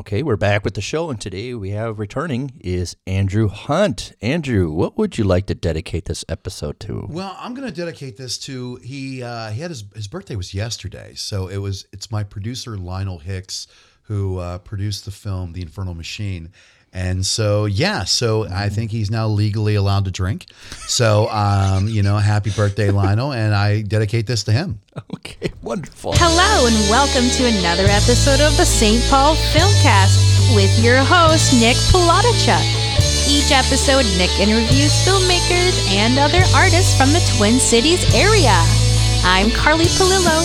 [0.00, 4.14] Okay, we're back with the show, and today we have returning is Andrew Hunt.
[4.22, 7.06] Andrew, what would you like to dedicate this episode to?
[7.10, 9.22] Well, I'm going to dedicate this to he.
[9.22, 11.84] Uh, he had his his birthday was yesterday, so it was.
[11.92, 13.66] It's my producer Lionel Hicks
[14.04, 16.50] who uh, produced the film The Infernal Machine.
[16.92, 20.46] And so, yeah, so I think he's now legally allowed to drink.
[20.88, 23.32] So, um, you know, happy birthday, Lionel.
[23.32, 24.80] And I dedicate this to him.
[25.14, 26.12] Okay, wonderful.
[26.16, 29.00] Hello, and welcome to another episode of the St.
[29.08, 32.64] Paul Filmcast with your host, Nick Palatichuk.
[33.30, 38.58] Each episode, Nick interviews filmmakers and other artists from the Twin Cities area.
[39.22, 40.42] I'm Carly Palillo,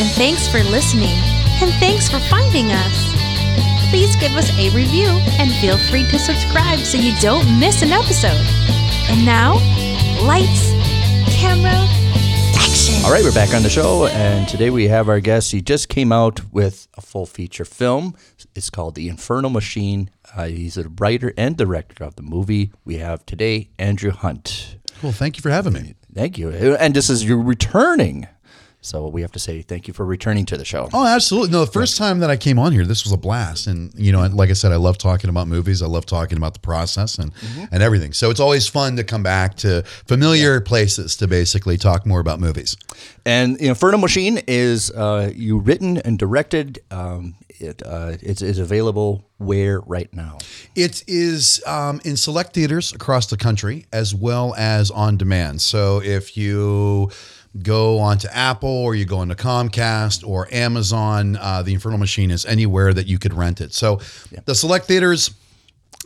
[0.00, 1.16] and thanks for listening,
[1.62, 3.15] and thanks for finding us.
[3.90, 5.06] Please give us a review
[5.38, 8.44] and feel free to subscribe so you don't miss an episode.
[9.08, 9.54] And now,
[10.26, 10.72] lights,
[11.38, 11.70] camera,
[12.56, 13.04] action.
[13.04, 15.52] All right, we're back on the show, and today we have our guest.
[15.52, 18.16] He just came out with a full feature film.
[18.54, 20.10] It's called The Infernal Machine.
[20.36, 22.72] Uh, he's a writer and director of the movie.
[22.84, 24.76] We have today Andrew Hunt.
[25.02, 25.94] Well, thank you for having me.
[26.12, 26.50] Thank you.
[26.50, 28.26] And this is your returning.
[28.86, 30.88] So we have to say thank you for returning to the show.
[30.92, 31.50] Oh, absolutely.
[31.50, 33.66] No, the first time that I came on here, this was a blast.
[33.66, 35.82] And, you know, like I said, I love talking about movies.
[35.82, 37.32] I love talking about the process and,
[37.72, 38.12] and everything.
[38.12, 42.38] So it's always fun to come back to familiar places to basically talk more about
[42.38, 42.76] movies.
[43.24, 46.78] And Infernal Machine is uh, you written and directed.
[46.90, 50.38] Um, it uh, it's, is available where right now?
[50.74, 55.60] It is um, in select theaters across the country as well as on demand.
[55.62, 57.10] So if you
[57.62, 62.44] go onto Apple or you go into Comcast or Amazon, uh, the Infernal Machine is
[62.44, 63.72] anywhere that you could rent it.
[63.72, 64.00] So
[64.44, 65.30] the select theaters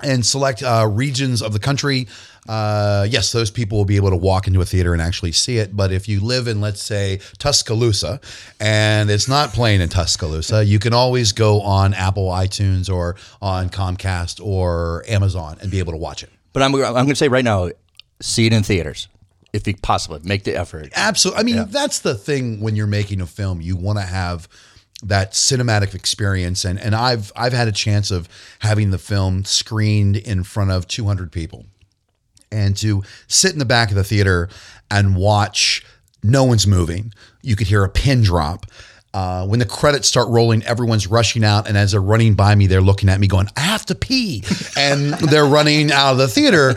[0.02, 2.08] and select uh, regions of the country.
[2.48, 5.58] Uh, yes, those people will be able to walk into a theater and actually see
[5.58, 5.76] it.
[5.76, 8.20] But if you live in, let's say, Tuscaloosa,
[8.58, 13.68] and it's not playing in Tuscaloosa, you can always go on Apple iTunes or on
[13.68, 16.30] Comcast or Amazon and be able to watch it.
[16.52, 17.70] But I'm I'm going to say right now,
[18.20, 19.08] see it in theaters
[19.52, 20.90] if you possibly make the effort.
[20.94, 21.40] Absolutely.
[21.40, 24.48] I mean, that's the thing when you're making a film, you want to have
[25.02, 28.28] that cinematic experience and and I've I've had a chance of
[28.58, 31.64] having the film screened in front of 200 people
[32.52, 34.48] and to sit in the back of the theater
[34.90, 35.84] and watch
[36.22, 37.14] no one's moving.
[37.42, 38.66] You could hear a pin drop.
[39.12, 42.68] Uh, when the credits start rolling, everyone's rushing out, and as they're running by me,
[42.68, 44.44] they're looking at me, going, "I have to pee,"
[44.76, 46.74] and they're running out of the theater.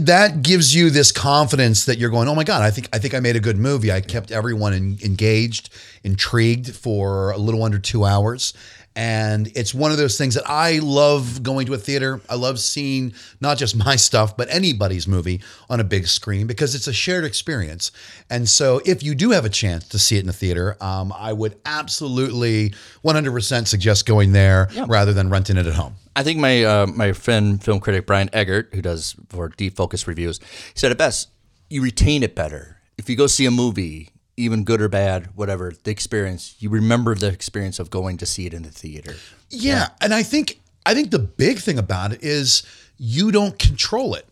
[0.00, 3.12] That gives you this confidence that you're going, "Oh my god, I think I think
[3.12, 3.92] I made a good movie.
[3.92, 5.68] I kept everyone en- engaged,
[6.02, 8.54] intrigued for a little under two hours."
[8.96, 12.20] And it's one of those things that I love going to a theater.
[12.28, 15.40] I love seeing not just my stuff, but anybody's movie
[15.70, 17.92] on a big screen because it's a shared experience.
[18.28, 21.12] And so, if you do have a chance to see it in a theater, um,
[21.16, 25.94] I would absolutely 100% suggest going there rather than renting it at home.
[26.16, 30.08] I think my uh, my friend film critic Brian Eggert, who does for Deep Focus
[30.08, 31.28] reviews, he said it best:
[31.70, 35.72] you retain it better if you go see a movie, even good or bad, whatever
[35.82, 36.54] the experience.
[36.58, 39.16] You remember the experience of going to see it in the theater.
[39.50, 42.62] Yeah, and I think I think the big thing about it is
[42.96, 44.26] you don't control it.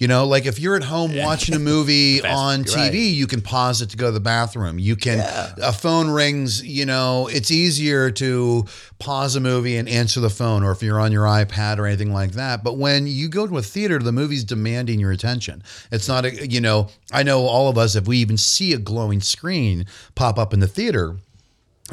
[0.00, 2.94] You know, like if you're at home watching a movie on TV, right.
[2.94, 4.78] you can pause it to go to the bathroom.
[4.78, 5.18] You can
[5.62, 8.64] a phone rings, you know, it's easier to
[8.98, 12.14] pause a movie and answer the phone or if you're on your iPad or anything
[12.14, 12.64] like that.
[12.64, 15.62] But when you go to a theater, the movie's demanding your attention.
[15.92, 18.78] It's not a, you know, I know all of us if we even see a
[18.78, 19.84] glowing screen
[20.14, 21.18] pop up in the theater,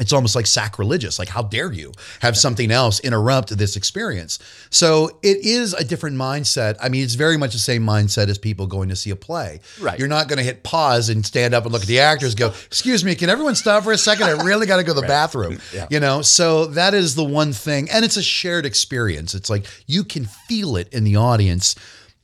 [0.00, 1.18] it's almost like sacrilegious.
[1.18, 4.38] Like, how dare you have something else interrupt this experience?
[4.70, 6.76] So it is a different mindset.
[6.80, 9.60] I mean, it's very much the same mindset as people going to see a play.
[9.80, 9.98] Right.
[9.98, 12.34] You're not going to hit pause and stand up and look at the actors.
[12.34, 14.26] Go, excuse me, can everyone stop for a second?
[14.26, 15.58] I really got to go to the bathroom.
[15.72, 15.86] Yeah.
[15.90, 19.34] You know, so that is the one thing, and it's a shared experience.
[19.34, 21.74] It's like you can feel it in the audience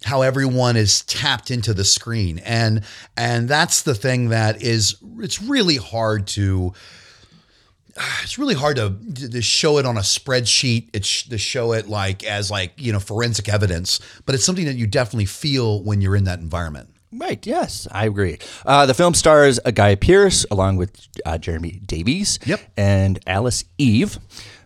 [0.04, 2.82] how everyone is tapped into the screen and
[3.16, 6.72] and that's the thing that is it's really hard to
[8.22, 8.94] it's really hard to,
[9.30, 10.88] to show it on a spreadsheet.
[10.92, 14.76] It's to show it like as like you know forensic evidence, but it's something that
[14.76, 16.90] you definitely feel when you're in that environment.
[17.16, 17.46] Right.
[17.46, 18.38] Yes, I agree.
[18.66, 22.40] Uh, the film stars a Guy Pearce along with uh, Jeremy Davies.
[22.44, 22.60] Yep.
[22.76, 24.18] And Alice Eve.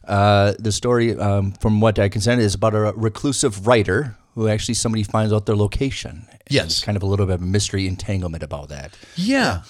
[0.06, 4.48] Uh, the story, um, from what I can send, is about a reclusive writer who
[4.48, 6.26] actually somebody finds out their location.
[6.48, 6.82] Yes.
[6.82, 8.96] Kind of a little bit of a mystery entanglement about that.
[9.16, 9.62] Yeah.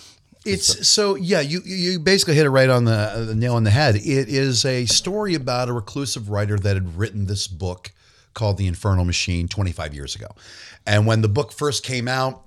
[0.48, 3.70] It's so yeah, you you basically hit it right on the, the nail on the
[3.70, 3.96] head.
[3.96, 7.92] It is a story about a reclusive writer that had written this book
[8.34, 10.28] called The Infernal Machine 25 years ago.
[10.86, 12.44] And when the book first came out,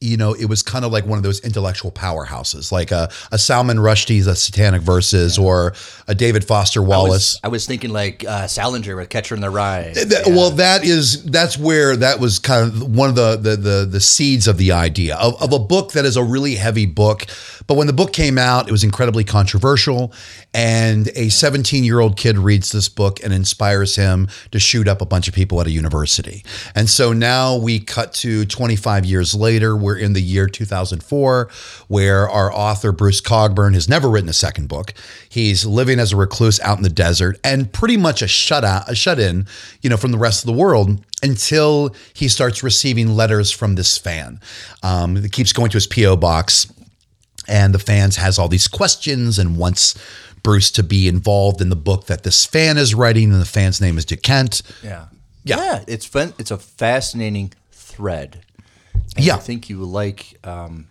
[0.00, 3.38] you know, it was kind of like one of those intellectual powerhouses, like a, a
[3.38, 5.72] Salman Rushdie's A Satanic Verses or
[6.06, 7.10] a David Foster I Wallace.
[7.34, 9.92] was, I was thinking like uh, Salinger with Catcher in the Rye.
[9.94, 13.88] That- Well, that is that's where that was kind of one of the the the,
[13.90, 17.24] the seeds of the idea of, of a book that is a really heavy book.
[17.66, 20.12] But when the book came out, it was incredibly controversial,
[20.56, 25.02] and a 17 year old kid reads this book and inspires him to shoot up
[25.02, 26.42] a bunch of people at a university.
[26.74, 29.76] And so now we cut to 25 years later.
[29.76, 31.50] We're in the year 2004,
[31.88, 34.94] where our author Bruce Cogburn has never written a second book.
[35.28, 38.90] He's living as a recluse out in the desert and pretty much a shut out,
[38.90, 39.46] a shut in,
[39.82, 43.98] you know, from the rest of the world until he starts receiving letters from this
[43.98, 44.40] fan.
[44.82, 46.72] Um, it keeps going to his PO box,
[47.46, 49.94] and the fans has all these questions and wants
[50.46, 53.80] Bruce to be involved in the book that this fan is writing, and the fan's
[53.80, 54.62] name is Dick Kent.
[54.80, 55.06] Yeah.
[55.42, 55.56] Yeah.
[55.56, 55.84] Yeah.
[55.88, 56.34] It's fun.
[56.38, 58.44] It's a fascinating thread.
[59.16, 59.34] And Yeah.
[59.34, 60.86] I think you like um,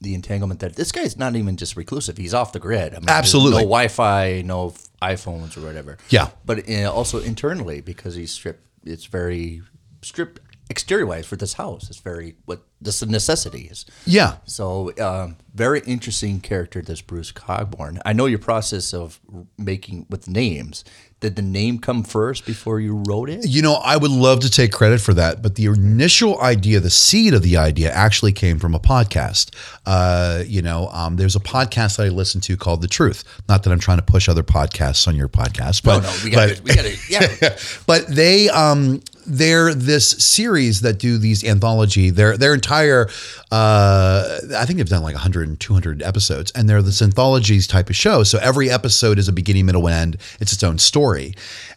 [0.00, 2.16] the entanglement that this guy's not even just reclusive.
[2.16, 2.94] He's off the grid.
[2.94, 3.62] I mean, Absolutely.
[3.62, 5.98] No Wi Fi, no iPhones or whatever.
[6.10, 6.28] Yeah.
[6.46, 9.62] But uh, also internally because he's stripped, it's very
[10.02, 11.88] stripped exterior wise for this house.
[11.90, 13.84] It's very, what this necessity is.
[14.06, 14.36] Yeah.
[14.44, 18.00] So, um, very interesting character, this Bruce Cogburn.
[18.04, 19.20] I know your process of
[19.56, 20.84] making with names.
[21.20, 23.46] Did the name come first before you wrote it?
[23.48, 26.90] You know, I would love to take credit for that, but the initial idea, the
[26.90, 29.54] seed of the idea, actually came from a podcast.
[29.86, 33.24] Uh, you know, um, there's a podcast that I listen to called The Truth.
[33.48, 36.50] Not that I'm trying to push other podcasts on your podcast, but no, we got
[36.50, 37.56] to, we got to, yeah.
[37.86, 42.10] but they um they're this series that do these anthology.
[42.10, 43.08] Their their entire
[43.50, 47.90] uh i think they've done like 100 and 200 episodes and they're this anthologies type
[47.90, 48.22] of show.
[48.22, 50.16] So every episode is a beginning middle and end.
[50.40, 51.34] It's its own story.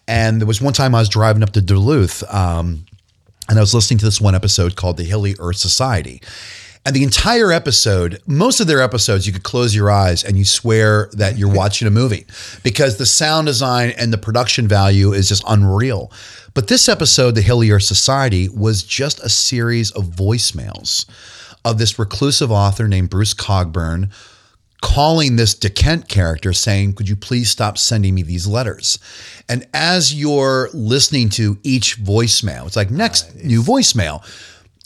[0.08, 2.86] And there was one time i was driving up to duluth um
[3.50, 6.22] and i was listening to this one episode called the hilly earth society
[6.88, 10.46] and the entire episode, most of their episodes, you could close your eyes and you
[10.46, 12.26] swear that you're watching a movie
[12.64, 16.14] because the sound design and the production value is just unreal.
[16.54, 21.06] But this episode, The Hillier Society, was just a series of voicemails
[21.66, 24.10] of this reclusive author named Bruce Cogburn
[24.82, 28.98] calling this DeKent character saying, Could you please stop sending me these letters?
[29.50, 34.24] And as you're listening to each voicemail, it's like next new voicemail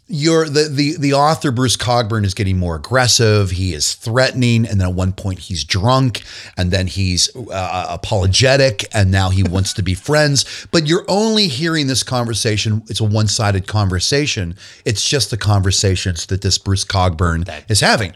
[0.07, 3.51] you're the, the the author Bruce Cogburn is getting more aggressive.
[3.51, 6.23] He is threatening, and then at one point he's drunk,
[6.57, 10.67] and then he's uh, apologetic, and now he wants to be friends.
[10.71, 12.83] But you're only hearing this conversation.
[12.87, 14.55] It's a one sided conversation.
[14.85, 18.13] It's just the conversations that this Bruce Cogburn is having.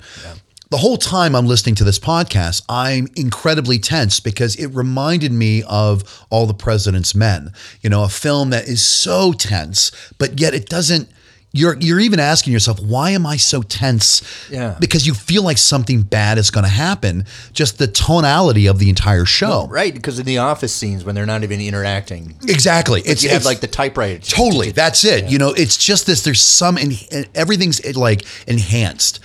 [0.71, 5.63] The whole time I'm listening to this podcast, I'm incredibly tense because it reminded me
[5.69, 7.53] of All the President's Men.
[7.81, 11.07] You know, a film that is so tense, but yet it doesn't
[11.55, 14.21] you're you're even asking yourself why am i so tense?
[14.51, 14.75] Yeah.
[14.79, 17.25] because you feel like something bad is going to happen.
[17.53, 19.67] Just the tonality of the entire show.
[19.67, 23.01] Right, because in the office scenes when they're not even interacting, exactly.
[23.05, 24.19] It's, you have like the typewriter.
[24.19, 25.29] totally that's it.
[25.31, 29.19] You know it's just this there's some en- everything's like enhanced.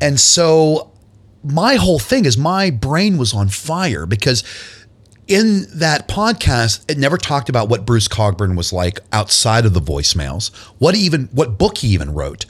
[0.00, 0.90] And so
[1.44, 4.42] my whole thing is my brain was on fire because
[5.28, 9.80] in that podcast, it never talked about what Bruce Cogburn was like outside of the
[9.80, 12.46] voicemails, what even what book he even wrote.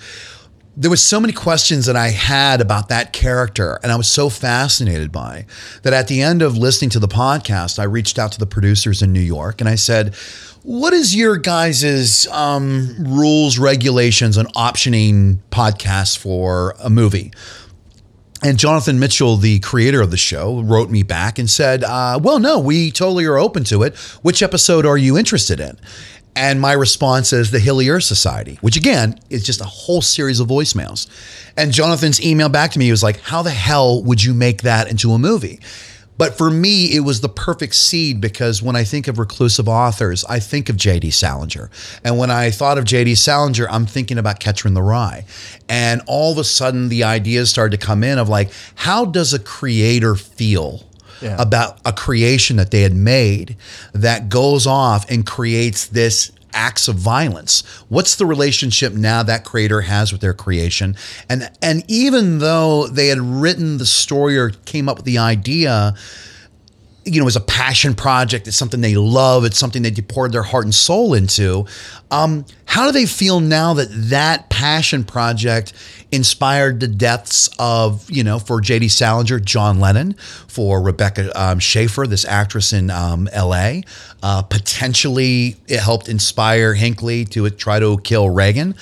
[0.78, 4.28] There was so many questions that I had about that character, and I was so
[4.28, 5.46] fascinated by
[5.82, 5.94] that.
[5.94, 9.11] At the end of listening to the podcast, I reached out to the producers in
[9.11, 10.14] New York and I said,
[10.62, 17.32] "What is your guys' um, rules, regulations on optioning podcasts for a movie?"
[18.43, 22.38] And Jonathan Mitchell, the creator of the show, wrote me back and said, uh, Well,
[22.38, 23.96] no, we totally are open to it.
[24.22, 25.78] Which episode are you interested in?
[26.34, 30.48] And my response is the Hillier Society, which again is just a whole series of
[30.48, 31.08] voicemails.
[31.56, 34.90] And Jonathan's email back to me was like, How the hell would you make that
[34.90, 35.60] into a movie?
[36.19, 40.25] But for me, it was the perfect seed because when I think of reclusive authors,
[40.25, 41.11] I think of J.D.
[41.11, 41.70] Salinger.
[42.05, 43.15] And when I thought of J.D.
[43.17, 45.25] Salinger, I'm thinking about Catcher in the Rye.
[45.69, 49.35] And all of a sudden, the ideas started to come in of like, how does
[49.35, 50.85] a creator feel?
[51.23, 51.37] Yeah.
[51.41, 53.56] About a creation that they had made
[53.94, 57.63] that goes off and creates this acts of violence.
[57.89, 60.96] What's the relationship now that creator has with their creation?
[61.29, 65.94] And and even though they had written the story or came up with the idea,
[67.06, 70.43] you know, as a passion project, it's something they love, it's something they poured their
[70.43, 71.65] heart and soul into.
[72.10, 75.72] Um, how do they feel now that that passion project
[76.10, 78.89] inspired the deaths of, you know, for J.D.
[78.89, 80.15] Salinger, John Lennon,
[80.48, 83.84] for Rebecca um, Schaeffer, this actress in um, L.A.,
[84.22, 88.75] uh, potentially it helped inspire Hinckley to try to kill Reagan.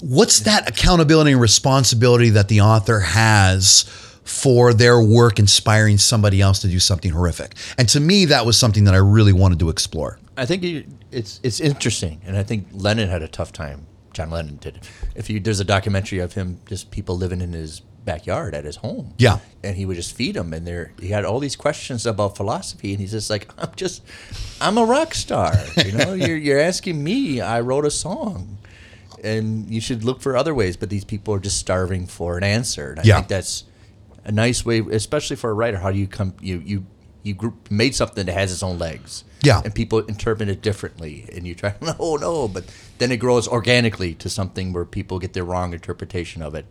[0.00, 3.84] what's that accountability and responsibility that the author has
[4.30, 7.54] for their work inspiring somebody else to do something horrific?
[7.76, 10.18] And to me, that was something that I really wanted to explore.
[10.36, 10.62] I think
[11.10, 13.86] it's it's interesting, and I think Lennon had a tough time.
[14.12, 14.80] John Lennon did.
[15.14, 18.76] If you there's a documentary of him, just people living in his backyard at his
[18.76, 19.12] home.
[19.18, 19.38] Yeah.
[19.62, 22.92] and he would just feed them, and there he had all these questions about philosophy,
[22.92, 24.02] and he's just like, I'm just,
[24.60, 25.52] I'm a rock star.
[25.84, 27.40] You know, you're you're asking me.
[27.40, 28.56] I wrote a song.
[29.22, 32.44] And you should look for other ways, but these people are just starving for an
[32.44, 32.92] answer.
[32.92, 33.16] And I Yeah.
[33.16, 33.64] think that's
[34.24, 35.78] a nice way, especially for a writer.
[35.78, 36.34] How do you come?
[36.40, 36.86] You you
[37.22, 39.24] you group, made something that has its own legs.
[39.42, 39.62] Yeah.
[39.64, 41.74] and people interpret it differently, and you try.
[41.82, 42.64] No, no, but
[42.98, 46.66] then it grows organically to something where people get their wrong interpretation of it,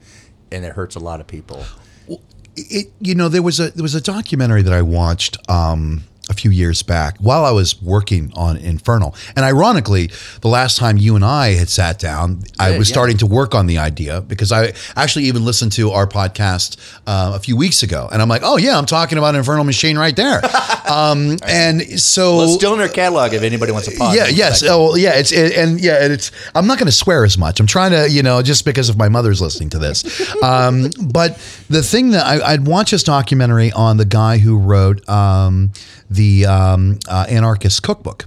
[0.51, 1.63] and it hurts a lot of people.
[2.08, 2.22] Well,
[2.56, 6.33] it you know there was a there was a documentary that I watched um a
[6.33, 9.15] few years back while I was working on Infernal.
[9.36, 12.93] And ironically, the last time you and I had sat down, I was yeah.
[12.93, 17.33] starting to work on the idea because I actually even listened to our podcast uh,
[17.36, 18.07] a few weeks ago.
[18.12, 20.41] And I'm like, oh, yeah, I'm talking about Infernal Machine right there.
[20.89, 22.38] um, and so.
[22.38, 24.15] Well, still in our catalog if anybody wants to pause.
[24.15, 24.27] Yeah.
[24.27, 24.63] Yes.
[24.63, 25.15] Oh, yeah.
[25.15, 26.31] It's it, and yeah, and it's.
[26.53, 27.59] I'm not going to swear as much.
[27.59, 30.03] I'm trying to, you know, just because of my mother's listening to this.
[30.41, 31.38] Um, but
[31.69, 35.71] the thing that I, I'd watch this documentary on the guy who wrote um,
[36.10, 38.25] the um, uh, Anarchist Cookbook.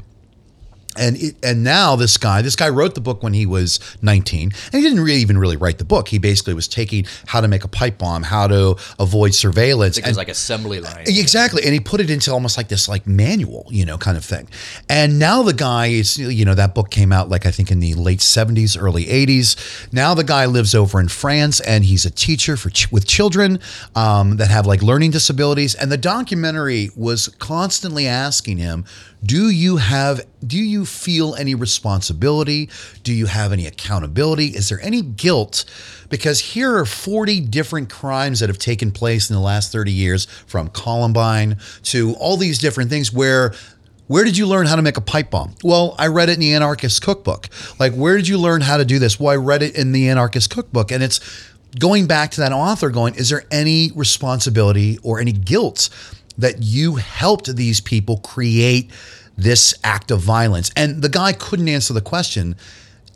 [0.96, 4.42] And it, and now this guy, this guy wrote the book when he was 19,
[4.42, 6.08] and he didn't really even really write the book.
[6.08, 10.06] He basically was taking how to make a pipe bomb, how to avoid surveillance, It
[10.06, 11.04] was like assembly line.
[11.06, 11.62] Exactly.
[11.64, 14.49] And he put it into almost like this like manual, you know, kind of thing.
[14.88, 17.80] And now the guy is, you know, that book came out like I think in
[17.80, 19.92] the late 70s, early 80s.
[19.92, 23.61] Now the guy lives over in France and he's a teacher for ch- with children
[23.94, 25.75] um, that have like learning disabilities.
[25.75, 28.84] And the documentary was constantly asking him,
[29.25, 32.69] do you have do you feel any responsibility?
[33.02, 34.49] Do you have any accountability?
[34.49, 35.64] Is there any guilt?
[36.09, 40.26] Because here are 40 different crimes that have taken place in the last 30 years
[40.47, 43.55] from Columbine to all these different things where
[44.09, 45.55] where did you learn how to make a pipe bomb?
[45.62, 47.49] Well, I read it in the Anarchist Cookbook.
[47.79, 49.19] Like, where did you learn how to do this?
[49.19, 50.91] Well, I read it in the Anarchist Cookbook.
[50.91, 51.21] And it's
[51.79, 55.88] going back to that author going, is there any responsibility or any guilt
[56.42, 58.90] that you helped these people create
[59.37, 60.70] this act of violence?
[60.76, 62.54] And the guy couldn't answer the question.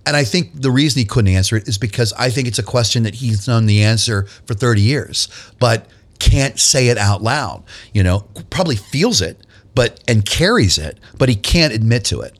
[0.06, 2.62] And I think the reason he couldn't answer it is because I think it's a
[2.62, 5.28] question that he's known the answer for 30 years,
[5.58, 7.64] but can't say it out loud.
[7.92, 9.38] You know, probably feels it,
[9.74, 12.38] but and carries it, but he can't admit to it.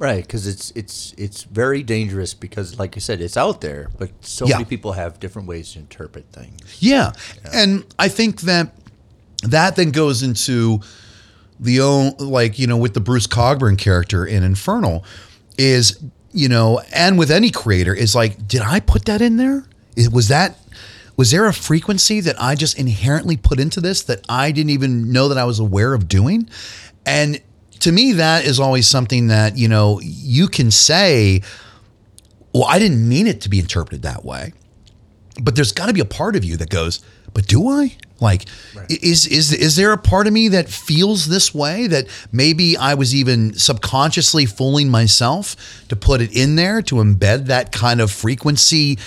[0.00, 4.10] Right, because it's it's it's very dangerous because, like I said, it's out there, but
[4.20, 4.56] so Yeah.
[4.56, 6.60] many people have different ways to interpret things.
[6.78, 7.12] Yeah.
[7.52, 8.72] And I think that
[9.42, 10.80] that then goes into
[11.60, 15.04] the own like, you know, with the Bruce Cogburn character in Infernal
[15.56, 16.02] is,
[16.32, 19.64] you know, and with any creator is like, did I put that in there?
[19.96, 20.58] Is, was that
[21.16, 25.10] was there a frequency that I just inherently put into this that I didn't even
[25.10, 26.48] know that I was aware of doing?
[27.04, 27.40] And
[27.80, 31.42] to me, that is always something that, you know, you can say,
[32.52, 34.52] well, I didn't mean it to be interpreted that way
[35.40, 37.00] but there's got to be a part of you that goes,
[37.34, 37.96] but do I?
[38.20, 38.46] Like,
[38.88, 41.86] is is is there a part of me that feels this way?
[41.86, 45.56] That maybe I was even subconsciously fooling myself
[45.88, 48.98] to put it in there to embed that kind of frequency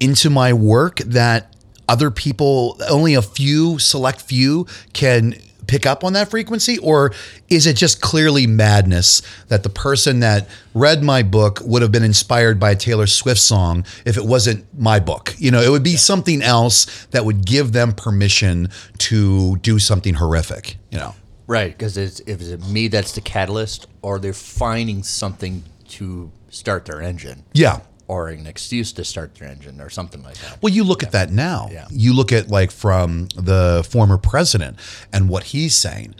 [0.00, 1.54] into my work that
[1.88, 5.34] other people, only a few select few, can
[5.72, 6.76] pick up on that frequency?
[6.76, 7.14] Or
[7.48, 12.02] is it just clearly madness that the person that read my book would have been
[12.02, 15.34] inspired by a Taylor Swift song if it wasn't my book?
[15.38, 20.12] You know, it would be something else that would give them permission to do something
[20.12, 21.14] horrific, you know?
[21.46, 26.84] Right, because it's if it's me that's the catalyst, or they're finding something to start
[26.84, 27.80] their engine, Yeah.
[28.12, 30.62] Or an excuse to start their engine, or something like that.
[30.62, 31.68] Well, you look at that now.
[31.72, 31.86] Yeah.
[31.90, 34.78] You look at like from the former president
[35.12, 36.14] and what he's saying.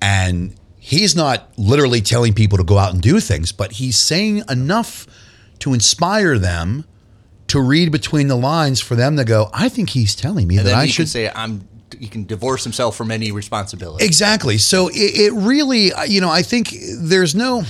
[0.00, 4.44] And he's not literally telling people to go out and do things, but he's saying
[4.48, 5.06] enough
[5.58, 6.84] to inspire them
[7.48, 10.66] to read between the lines for them to go, I think he's telling me And
[10.66, 11.68] that then I should say, "I'm."
[11.98, 14.04] He can divorce himself from any responsibility.
[14.04, 14.58] Exactly.
[14.58, 17.62] So it, it really, you know, I think there's no,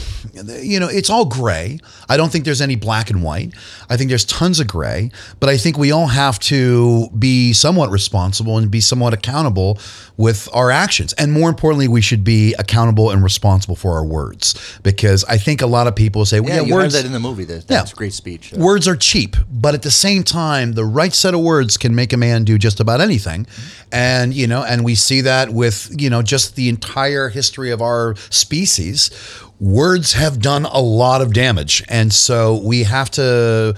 [0.60, 1.78] you know, it's all gray.
[2.08, 3.54] I don't think there's any black and white.
[3.88, 5.10] I think there's tons of gray,
[5.40, 9.78] but I think we all have to be somewhat responsible and be somewhat accountable
[10.16, 11.12] with our actions.
[11.14, 15.62] And more importantly, we should be accountable and responsible for our words because I think
[15.62, 16.94] a lot of people say, well, yeah, yeah, words.
[16.94, 17.44] that in the movie.
[17.44, 17.78] That, Yeah.
[17.78, 18.52] that's a great speech.
[18.52, 22.12] Words are cheap, but at the same time, the right set of words can make
[22.12, 23.46] a man do just about anything.
[23.90, 27.80] And, you know, and we see that with, you know, just the entire history of
[27.80, 29.10] our species.
[29.60, 31.82] Words have done a lot of damage.
[31.88, 33.76] And so we have to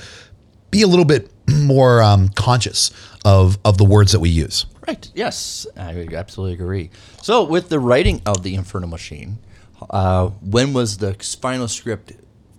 [0.70, 2.90] be a little bit more um, conscious
[3.24, 4.66] of of the words that we use.
[4.86, 5.10] Right.
[5.14, 6.90] Yes, I absolutely agree.
[7.22, 9.38] So, with the writing of the Infernal Machine,
[9.88, 12.12] uh, when was the final script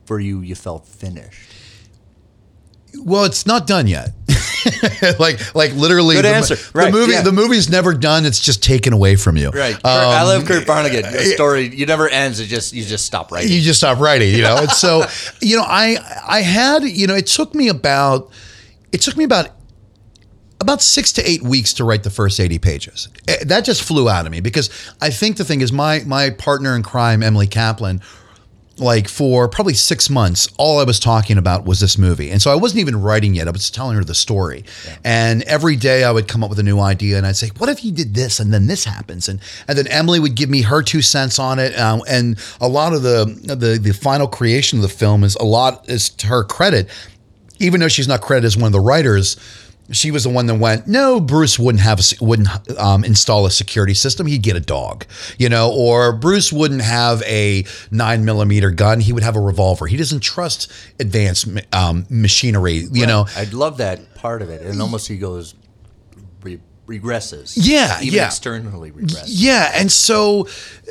[0.05, 0.41] for you?
[0.41, 1.51] You felt finished.
[3.03, 4.11] Well, it's not done yet.
[5.19, 6.55] like, like literally, Good the, answer.
[6.55, 7.21] the Right, movie, yeah.
[7.21, 8.25] the movie's never done.
[8.25, 9.49] It's just taken away from you.
[9.51, 9.75] Right.
[9.75, 11.11] Um, I love Kurt Vonnegut.
[11.11, 12.39] The story you never ends.
[12.39, 13.51] It just you just stop writing.
[13.51, 14.57] you just stop writing, you know.
[14.57, 15.05] And so,
[15.41, 15.97] you know, I
[16.27, 18.31] I had, you know, it took me about
[18.91, 19.49] it took me about
[20.61, 23.09] about six to eight weeks to write the first 80 pages.
[23.27, 24.69] Eh, That just flew out of me because
[25.01, 28.01] I think the thing is my my partner in crime, Emily Kaplan,
[28.77, 32.29] like for probably six months, all I was talking about was this movie.
[32.29, 33.47] And so I wasn't even writing yet.
[33.47, 34.65] I was telling her the story.
[35.03, 37.69] And every day I would come up with a new idea and I'd say, what
[37.69, 39.29] if you did this and then this happens?
[39.29, 41.77] And and then Emily would give me her two cents on it.
[41.79, 45.45] Um, and a lot of the, the the final creation of the film is a
[45.45, 46.89] lot is to her credit,
[47.59, 49.37] even though she's not credited as one of the writers.
[49.91, 50.87] She was the one that went.
[50.87, 52.49] No, Bruce wouldn't have a, wouldn't
[52.79, 54.25] um, install a security system.
[54.25, 55.05] He'd get a dog,
[55.37, 55.71] you know.
[55.71, 58.99] Or Bruce wouldn't have a nine millimeter gun.
[58.99, 59.85] He would have a revolver.
[59.87, 63.27] He doesn't trust advanced um, machinery, you know.
[63.35, 65.53] I love that part of it, and almost he goes
[66.87, 67.53] regresses.
[67.55, 68.25] Yeah, even yeah.
[68.27, 69.25] externally regresses.
[69.27, 70.47] Yeah, and so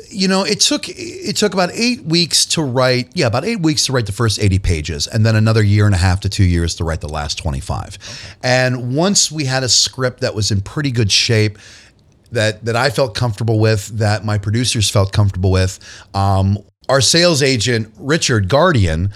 [0.09, 3.09] you know, it took it took about eight weeks to write.
[3.13, 5.95] Yeah, about eight weeks to write the first eighty pages, and then another year and
[5.95, 7.97] a half to two years to write the last twenty five.
[8.43, 11.57] And once we had a script that was in pretty good shape.
[12.31, 15.79] That, that I felt comfortable with, that my producers felt comfortable with.
[16.13, 16.57] Um,
[16.89, 19.13] our sales agent, Richard Guardian,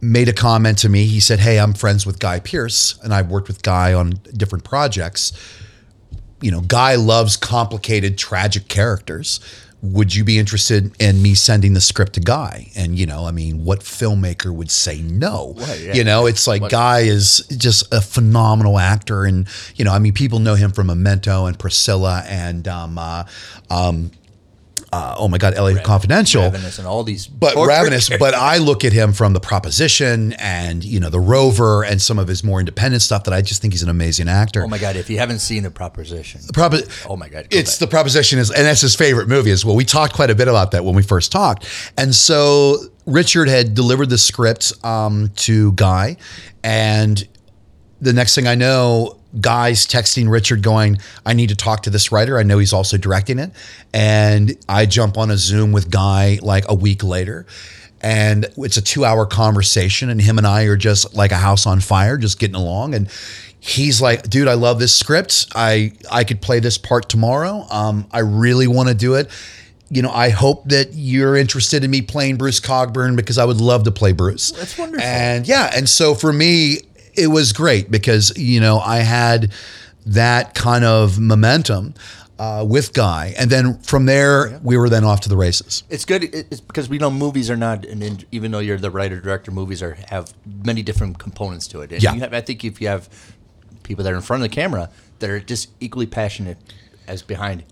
[0.00, 1.04] made a comment to me.
[1.04, 4.64] He said, Hey, I'm friends with Guy Pearce, and I've worked with Guy on different
[4.64, 5.32] projects
[6.40, 9.40] you know, Guy loves complicated, tragic characters.
[9.82, 12.70] Would you be interested in me sending the script to Guy?
[12.76, 15.54] And you know, I mean, what filmmaker would say no?
[15.56, 15.94] Right, yeah.
[15.94, 20.12] You know, it's like Guy is just a phenomenal actor, and you know, I mean,
[20.12, 23.24] people know him from Memento and Priscilla and um, uh,
[23.70, 24.10] um,
[24.92, 25.80] uh, oh my God, L.A.
[25.80, 26.42] Confidential.
[26.42, 27.26] Ravenous and all these.
[27.26, 31.84] But Ravenous, but I look at him from the proposition and you know the Rover
[31.84, 34.64] and some of his more independent stuff that I just think he's an amazing actor.
[34.64, 34.96] Oh my god!
[34.96, 37.88] If you haven't seen the proposition, the Propo- Oh my God, go It's back.
[37.88, 39.76] the proposition is, and that's his favorite movie as well.
[39.76, 43.74] We talked quite a bit about that when we first talked, and so Richard had
[43.74, 46.16] delivered the script um, to Guy,
[46.64, 47.26] and
[48.00, 52.10] the next thing I know, Guy's texting Richard going, I need to talk to this
[52.10, 52.38] writer.
[52.38, 53.52] I know he's also directing it.
[53.92, 57.46] And I jump on a Zoom with Guy like a week later.
[58.02, 61.66] And it's a two hour conversation, and him and I are just like a house
[61.66, 62.94] on fire, just getting along.
[62.94, 63.10] And
[63.60, 65.48] he's like, dude, I love this script.
[65.54, 67.66] I I could play this part tomorrow.
[67.70, 69.30] Um, I really want to do it.
[69.90, 73.60] You know, I hope that you're interested in me playing Bruce Cogburn because I would
[73.60, 74.52] love to play Bruce.
[74.52, 75.06] That's wonderful.
[75.06, 76.78] And yeah, and so for me,
[77.20, 79.52] it was great because you know I had
[80.06, 81.94] that kind of momentum
[82.38, 85.82] uh, with Guy, and then from there we were then off to the races.
[85.90, 86.24] it's good.
[86.34, 89.82] It's because we know movies are not, and even though you're the writer director, movies
[89.82, 90.32] are have
[90.64, 91.92] many different components to it.
[91.92, 92.14] And Yeah.
[92.14, 93.08] you have, I think if you have
[93.82, 96.56] people that are in front of the camera that are just equally passionate
[97.06, 97.62] as behind,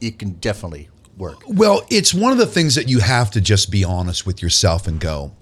[0.00, 1.36] it can definitely work.
[1.46, 4.88] Well, it's one of the things that you have to just be honest with yourself
[4.88, 5.32] and go.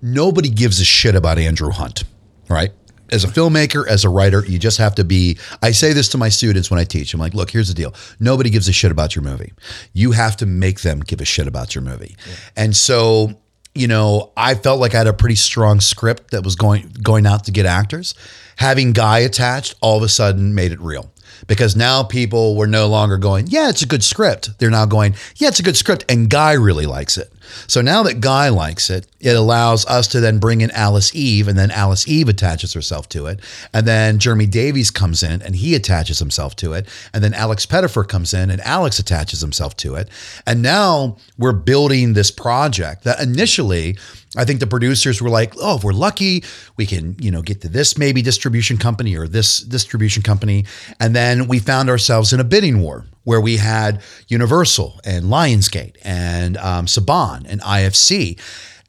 [0.00, 2.04] Nobody gives a shit about Andrew Hunt,
[2.52, 2.72] right?
[3.10, 5.38] As a filmmaker, as a writer, you just have to be.
[5.60, 7.12] I say this to my students when I teach.
[7.12, 7.94] I'm like, look, here's the deal.
[8.20, 9.52] Nobody gives a shit about your movie.
[9.92, 12.16] You have to make them give a shit about your movie.
[12.56, 13.34] And so,
[13.74, 17.26] you know, I felt like I had a pretty strong script that was going going
[17.26, 18.14] out to get actors.
[18.56, 21.12] Having Guy attached all of a sudden made it real
[21.46, 24.58] because now people were no longer going, yeah, it's a good script.
[24.58, 26.04] They're now going, yeah, it's a good script.
[26.08, 27.32] And Guy really likes it.
[27.66, 31.48] So now that Guy likes it, it allows us to then bring in Alice Eve,
[31.48, 33.40] and then Alice Eve attaches herself to it.
[33.72, 36.88] And then Jeremy Davies comes in and he attaches himself to it.
[37.14, 40.08] And then Alex Pettyfer comes in and Alex attaches himself to it.
[40.46, 43.96] And now we're building this project that initially
[44.34, 46.42] I think the producers were like, "Oh, if we're lucky,
[46.78, 50.64] we can, you know, get to this maybe distribution company or this distribution company."
[50.98, 55.96] And then we found ourselves in a bidding war where we had Universal and Lionsgate
[56.02, 58.38] and um, Saban and IFC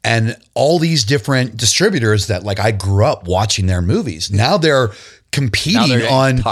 [0.04, 4.30] and all these different distributors that like I grew up watching their movies.
[4.30, 4.90] Now they're
[5.32, 6.42] competing they're on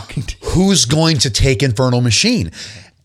[0.42, 2.50] who's going to take Infernal Machine.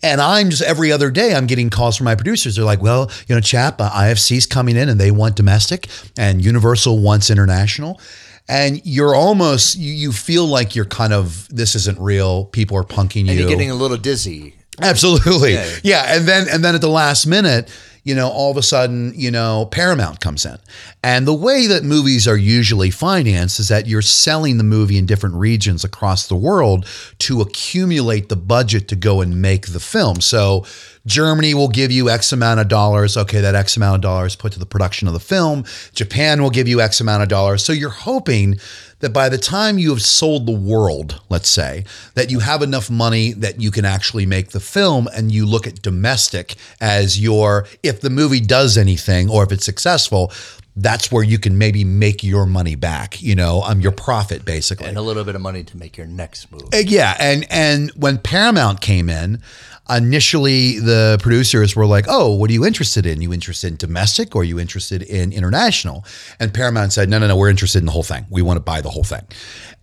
[0.03, 2.55] And I'm just every other day I'm getting calls from my producers.
[2.55, 5.87] They're like, well, you know, chap, uh, IFC's coming in and they want domestic,
[6.17, 7.99] and Universal wants international.
[8.47, 12.45] And you're almost you, you feel like you're kind of this isn't real.
[12.45, 13.31] People are punking you.
[13.31, 14.55] And you're getting a little dizzy.
[14.81, 15.53] Absolutely.
[15.53, 15.75] Yeah.
[15.83, 16.15] Yeah.
[16.15, 17.69] And then and then at the last minute,
[18.07, 20.57] you know, all of a sudden, you know, Paramount comes in.
[21.03, 25.05] And the way that movies are usually financed is that you're selling the movie in
[25.05, 26.85] different regions across the world
[27.19, 30.21] to accumulate the budget to go and make the film.
[30.21, 30.65] So
[31.05, 33.17] Germany will give you X amount of dollars.
[33.17, 35.65] Okay, that X amount of dollars put to the production of the film.
[35.93, 37.61] Japan will give you X amount of dollars.
[37.61, 38.57] So you're hoping
[38.99, 42.89] that by the time you have sold the world, let's say, that you have enough
[42.89, 47.67] money that you can actually make the film and you look at domestic as your,
[47.83, 50.31] if the movie does anything or if it's successful,
[50.77, 54.87] that's where you can maybe make your money back, you know, um, your profit basically.
[54.87, 56.61] and a little bit of money to make your next move.
[56.73, 59.41] Uh, yeah, and and when Paramount came in,
[59.89, 63.21] initially the producers were like, "Oh, what are you interested in?
[63.21, 66.05] You interested in domestic or are you interested in international?"
[66.39, 68.25] And Paramount said, "No, no, no, we're interested in the whole thing.
[68.29, 69.23] We want to buy the whole thing."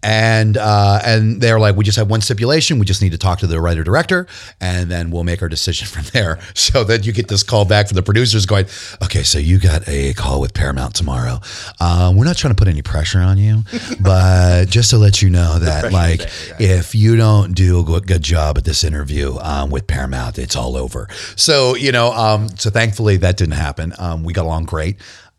[0.02, 2.78] And uh, and they're like, "We just have one stipulation.
[2.78, 4.26] We just need to talk to the writer director,
[4.60, 7.88] and then we'll make our decision from there." So then you get this call back
[7.88, 8.66] from the producers going,
[9.02, 11.40] "Okay, so you got a call with Paramount tomorrow.
[11.80, 13.62] Um, we're not trying to put any pressure on you,
[14.00, 16.20] but just to let you know that, like,
[16.60, 19.93] if you don't do a good, good job at this interview um, with Paramount,
[20.36, 21.08] it's all over.
[21.36, 23.92] So, you know, um, so thankfully that didn't happen.
[23.98, 24.96] Um, we got along great.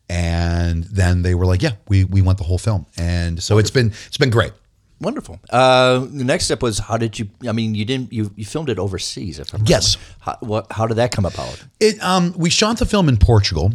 [0.10, 2.86] And then they were like, yeah, we, we want the whole film.
[2.98, 4.54] And so it's been, it's been great.
[5.02, 5.40] Wonderful.
[5.50, 7.28] Uh, the next step was how did you?
[7.48, 8.14] I mean, you didn't.
[8.14, 9.64] You, you filmed it overseas, if I'm.
[9.66, 9.98] Yes.
[10.22, 10.72] How, what?
[10.72, 11.62] How did that come about?
[11.82, 13.74] It, um, we shot the film in Portugal.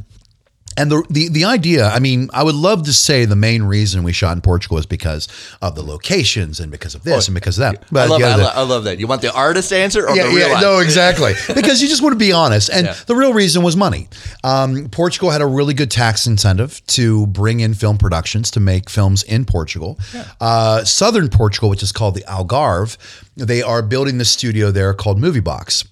[0.77, 4.03] And the, the the idea, I mean, I would love to say the main reason
[4.05, 5.27] we shot in Portugal is because
[5.61, 7.85] of the locations and because of this and because of that.
[7.95, 8.99] I love, yeah, I, lo- I love that.
[9.01, 10.49] You want the artist answer or yeah, the real?
[10.49, 11.35] yeah, no, exactly.
[11.55, 12.71] because you just want to be honest.
[12.71, 12.95] And Yeah.
[13.07, 14.09] the real reason was money.
[14.45, 18.89] Um, Portugal had a really good tax incentive to bring in film productions to make
[18.89, 19.99] films in Portugal.
[20.41, 22.97] Uh, Southern Portugal, which is called the Algarve,
[23.37, 25.85] they are building the studio there called Movie Box.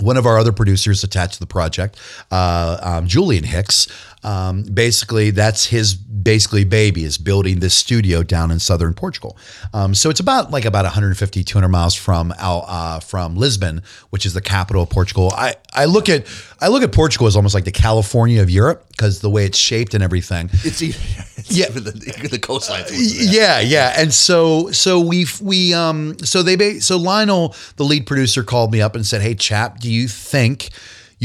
[0.00, 1.98] One of our other producers attached to the project,
[2.30, 3.86] uh, um, Julian Hicks,
[4.24, 9.36] um, basically that's his basically baby is building this studio down in southern Portugal.
[9.74, 14.24] Um, so it's about like about 150, 200 miles from Al, uh, from Lisbon, which
[14.24, 15.30] is the capital of Portugal.
[15.36, 16.26] I, I look at
[16.60, 19.58] I look at Portugal as almost like the California of Europe because the way it's
[19.58, 20.48] shaped and everything.
[20.64, 20.88] It's, e-
[21.36, 21.66] it's Yeah.
[21.68, 22.84] even the, the coastline.
[22.90, 23.92] Yeah, yeah.
[23.96, 28.72] And so so we we um so they ba- so Lionel, the lead producer, called
[28.72, 30.70] me up and said, "Hey, chap, do you think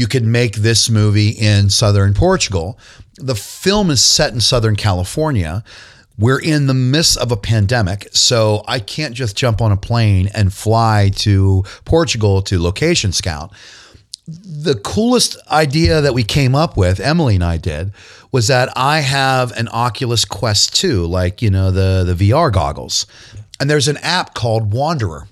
[0.00, 2.78] you could make this movie in southern Portugal?
[3.16, 5.62] The film is set in southern California."
[6.18, 10.28] We're in the midst of a pandemic, so I can't just jump on a plane
[10.34, 13.54] and fly to Portugal to location scout
[14.26, 17.92] the coolest idea that we came up with, Emily and I did,
[18.32, 23.06] was that I have an Oculus Quest 2, like, you know, the, the VR goggles.
[23.58, 25.26] And there's an app called Wanderer,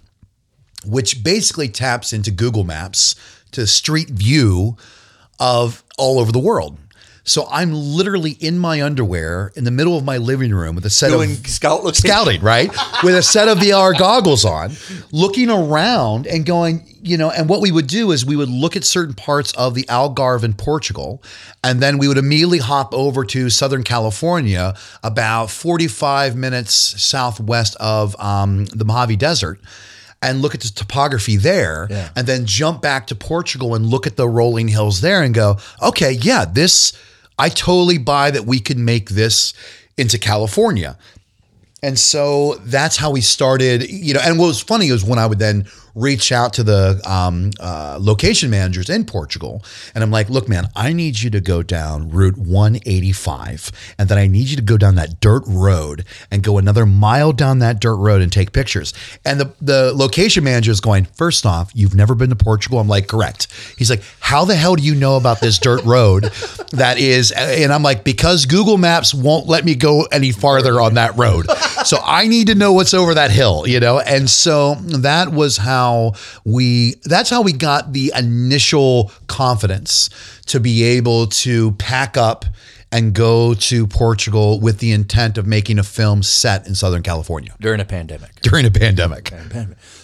[0.85, 3.15] which basically taps into Google Maps
[3.53, 4.77] to street view
[5.39, 6.79] of all over the world.
[7.29, 10.91] So I'm literally in my underwear in the middle of my living room with a
[10.91, 12.09] set Doing of scout location.
[12.09, 12.71] scouting, right?
[13.05, 14.73] With a set of VR goggles on,
[15.13, 18.77] looking around and going, you know, and what we would do is we would look
[18.77, 21.23] at certain parts of the Algarve in Portugal,
[21.63, 28.19] and then we would immediately hop over to Southern California, about 45 minutes southwest of
[28.19, 29.61] um, the Mojave Desert.
[30.21, 32.09] And look at the topography there, Yeah.
[32.17, 35.59] and then jump back to Portugal and look at the rolling hills there and go,
[35.81, 36.93] okay, yeah, this,
[37.39, 39.55] I totally buy that we could make this
[39.97, 40.99] into California.
[41.85, 44.21] And so that's how we started, you know.
[44.21, 47.99] And what was funny is when I would then reach out to the um, uh,
[48.01, 49.63] location managers in Portugal,
[49.95, 54.19] and I'm like, "Look, man, I need you to go down Route 185, and then
[54.19, 57.81] I need you to go down that dirt road and go another mile down that
[57.81, 61.95] dirt road and take pictures." And the the location manager is going, first off, you've
[61.95, 65.17] never been to Portugal." I'm like, "Correct." He's like, "How the hell do you know
[65.17, 66.25] about this dirt road
[66.73, 70.95] that is?" And I'm like, "Because Google Maps won't let me go any farther on
[70.95, 71.47] that road."
[71.85, 74.01] so I need to know what's over that hill, you know?
[74.01, 75.78] And so that was how
[76.45, 80.11] we that's how we got the initial confidence
[80.47, 82.45] to be able to pack up
[82.91, 87.55] and go to Portugal with the intent of making a film set in Southern California
[87.61, 88.35] during a pandemic.
[88.43, 89.33] during a pandemic.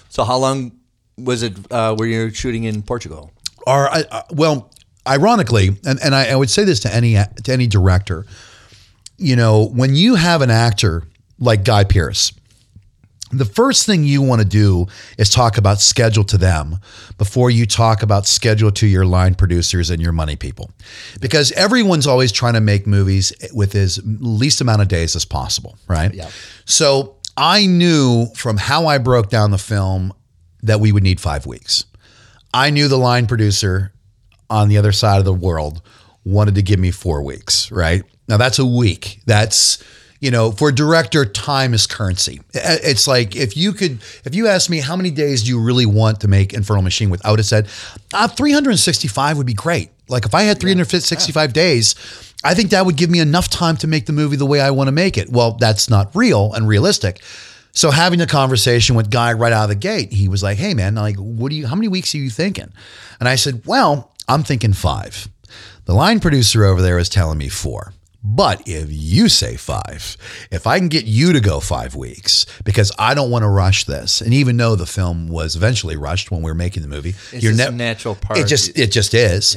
[0.08, 0.72] So how long
[1.16, 1.56] was it?
[1.70, 3.30] Uh, were you shooting in Portugal?
[3.66, 4.70] Or uh, well,
[5.08, 8.26] ironically, and, and I, I would say this to any to any director,
[9.16, 11.04] you know, when you have an actor
[11.38, 12.32] like Guy Pearce,
[13.38, 14.86] the first thing you want to do
[15.18, 16.78] is talk about schedule to them
[17.18, 20.70] before you talk about schedule to your line producers and your money people.
[21.20, 25.76] Because everyone's always trying to make movies with as least amount of days as possible,
[25.88, 26.12] right?
[26.12, 26.30] Yeah.
[26.64, 30.12] So I knew from how I broke down the film
[30.62, 31.84] that we would need five weeks.
[32.52, 33.92] I knew the line producer
[34.48, 35.82] on the other side of the world
[36.24, 38.02] wanted to give me four weeks, right?
[38.28, 39.20] Now that's a week.
[39.26, 39.82] That's,
[40.24, 42.40] you know, for a director, time is currency.
[42.54, 45.84] It's like if you could, if you ask me how many days do you really
[45.84, 47.68] want to make Infernal Machine without I would have said
[48.14, 49.90] uh, 365 would be great.
[50.08, 51.94] Like if I had 365 days,
[52.42, 54.70] I think that would give me enough time to make the movie the way I
[54.70, 55.28] want to make it.
[55.28, 57.20] Well, that's not real and realistic.
[57.72, 60.72] So having a conversation with Guy right out of the gate, he was like, "Hey
[60.72, 62.72] man, like what do you how many weeks are you thinking?"
[63.20, 65.28] And I said, "Well, I'm thinking 5."
[65.84, 67.92] The line producer over there is telling me 4.
[68.26, 70.16] But if you say 5,
[70.50, 73.84] if I can get you to go 5 weeks because I don't want to rush
[73.84, 74.22] this.
[74.22, 77.42] And even though the film was eventually rushed when we were making the movie, It's
[77.42, 78.38] just a natural part.
[78.38, 79.56] It just it just is.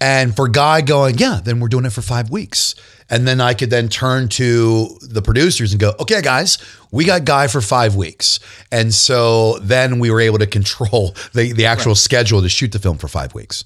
[0.00, 2.74] And for Guy going, yeah, then we're doing it for five weeks.
[3.08, 6.58] And then I could then turn to the producers and go, okay, guys,
[6.90, 8.40] we got Guy for five weeks.
[8.72, 12.78] And so then we were able to control the, the actual schedule to shoot the
[12.78, 13.64] film for five weeks.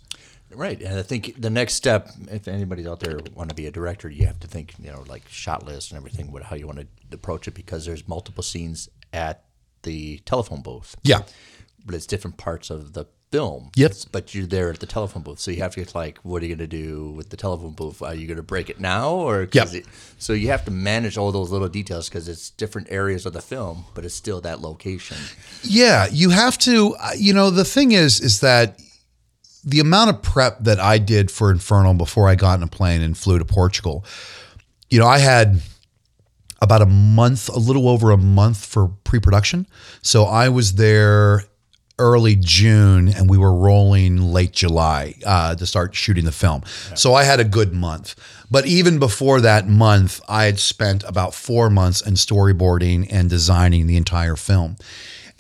[0.53, 3.71] Right, and I think the next step, if anybody's out there want to be a
[3.71, 6.67] director, you have to think, you know, like shot list and everything, what how you
[6.67, 9.45] want to approach it, because there's multiple scenes at
[9.83, 10.97] the telephone booth.
[11.03, 11.23] Yeah.
[11.87, 13.71] but it's different parts of the film.
[13.77, 13.93] Yep.
[14.13, 16.47] But you're there at the telephone booth, so you have to get like, what are
[16.47, 18.03] you going to do with the telephone booth?
[18.03, 19.73] Are you going to break it now, or Yep.
[19.73, 19.87] it-
[20.19, 23.41] so you have to manage all those little details because it's different areas of the
[23.41, 25.17] film, but it's still that location.
[25.63, 26.97] Yeah, you have to.
[26.97, 28.79] uh, You know, the thing is, is that
[29.65, 33.03] the amount of prep that I did for Infernal before I got in a plane
[33.03, 34.05] and flew to Portugal.
[34.89, 35.61] You know, I had
[36.61, 39.67] about a month, a little over a month for pre-production.
[40.03, 41.45] So I was there
[41.99, 46.63] early June and we were rolling late July uh, to start shooting the film.
[46.95, 48.15] So I had a good month.
[48.51, 53.87] But even before that month, I had spent about four months in storyboarding and designing
[53.87, 54.77] the entire film.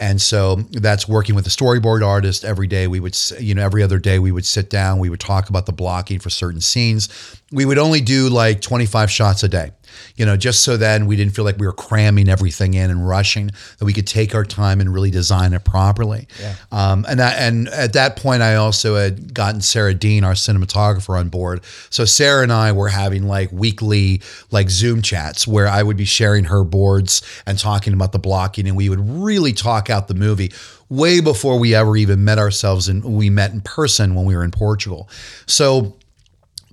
[0.00, 2.86] And so that's working with a storyboard artist every day.
[2.86, 5.66] We would, you know, every other day we would sit down, we would talk about
[5.66, 7.10] the blocking for certain scenes.
[7.52, 9.72] We would only do like 25 shots a day,
[10.16, 13.06] you know, just so then we didn't feel like we were cramming everything in and
[13.08, 16.28] rushing, that we could take our time and really design it properly.
[16.72, 21.18] Um, and that, and at that point, I also had gotten Sarah Dean, our cinematographer,
[21.18, 21.62] on board.
[21.90, 26.04] So Sarah and I were having like weekly like Zoom chats where I would be
[26.04, 30.14] sharing her boards and talking about the blocking, and we would really talk out the
[30.14, 30.52] movie
[30.88, 34.42] way before we ever even met ourselves and we met in person when we were
[34.42, 35.08] in Portugal.
[35.46, 35.96] So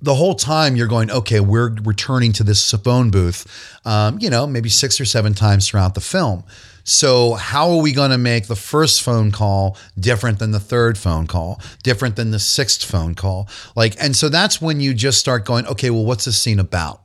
[0.00, 3.46] the whole time you're going, okay, we're returning to this phone booth,
[3.84, 6.44] um, you know, maybe six or seven times throughout the film.
[6.84, 10.96] So how are we going to make the first phone call different than the third
[10.96, 13.48] phone call, different than the sixth phone call?
[13.76, 17.02] Like, and so that's when you just start going, okay, well, what's this scene about?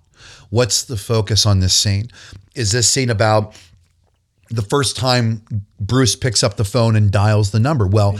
[0.52, 2.10] What's the focus on this scene?
[2.56, 3.56] Is this scene about
[4.54, 5.42] the first time
[5.80, 7.88] Bruce picks up the phone and dials the number.
[7.88, 8.20] Well,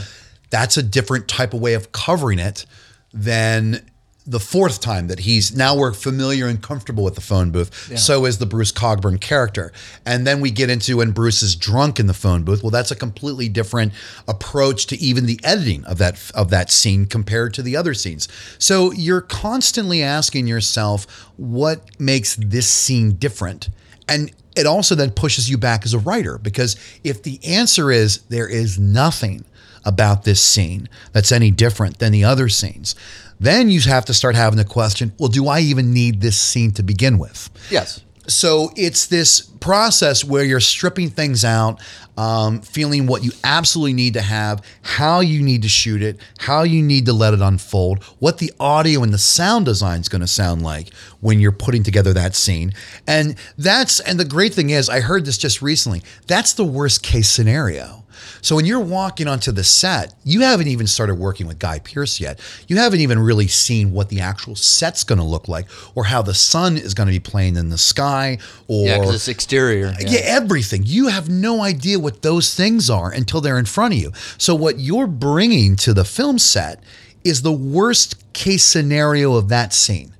[0.50, 2.66] that's a different type of way of covering it
[3.12, 3.88] than
[4.26, 7.98] the fourth time that he's now we're familiar and comfortable with the phone booth.
[7.98, 9.70] So is the Bruce Cogburn character.
[10.06, 12.62] And then we get into when Bruce is drunk in the phone booth.
[12.62, 13.92] Well, that's a completely different
[14.26, 18.28] approach to even the editing of that of that scene compared to the other scenes.
[18.58, 21.06] So you're constantly asking yourself
[21.36, 23.68] what makes this scene different.
[24.08, 28.18] And it also then pushes you back as a writer because if the answer is
[28.28, 29.44] there is nothing
[29.84, 32.94] about this scene that's any different than the other scenes,
[33.44, 36.72] then you have to start having the question well, do I even need this scene
[36.72, 37.50] to begin with?
[37.70, 38.00] Yes.
[38.26, 41.80] So it's this process where you're stripping things out,
[42.16, 46.62] um, feeling what you absolutely need to have, how you need to shoot it, how
[46.62, 50.22] you need to let it unfold, what the audio and the sound design is going
[50.22, 52.72] to sound like when you're putting together that scene.
[53.06, 57.02] And that's, and the great thing is, I heard this just recently, that's the worst
[57.02, 58.03] case scenario.
[58.44, 62.20] So when you're walking onto the set, you haven't even started working with Guy Pearce
[62.20, 62.38] yet.
[62.68, 66.20] You haven't even really seen what the actual set's going to look like or how
[66.20, 68.36] the sun is going to be playing in the sky
[68.68, 69.94] or Yeah, because it's exterior.
[69.98, 70.82] yeah, everything.
[70.84, 74.12] You have no idea what those things are until they're in front of you.
[74.36, 76.82] So what you're bringing to the film set
[77.24, 80.12] is the worst case scenario of that scene.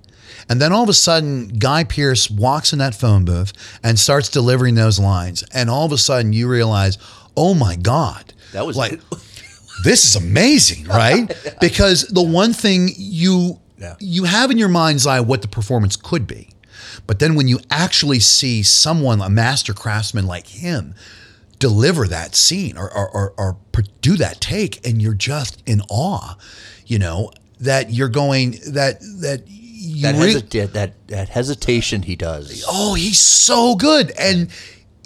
[0.48, 4.30] And then all of a sudden, Guy Pearce walks in that phone booth and starts
[4.30, 5.42] delivering those lines.
[5.52, 6.96] And all of a sudden, you realize,
[7.36, 8.32] oh my God.
[8.52, 9.00] That was like,
[9.84, 11.30] this is amazing, right?
[11.60, 13.96] Because the one thing you Yeah.
[14.00, 16.50] you have in your mind's eye what the performance could be.
[17.06, 20.94] But then when you actually see someone, a master craftsman like him,
[21.58, 23.56] deliver that scene or, or, or, or
[24.00, 26.34] do that take, and you're just in awe,
[26.86, 32.64] you know, that you're going, that, that you that, hesita- that that hesitation he does.
[32.68, 34.10] oh, he's so good.
[34.18, 34.48] And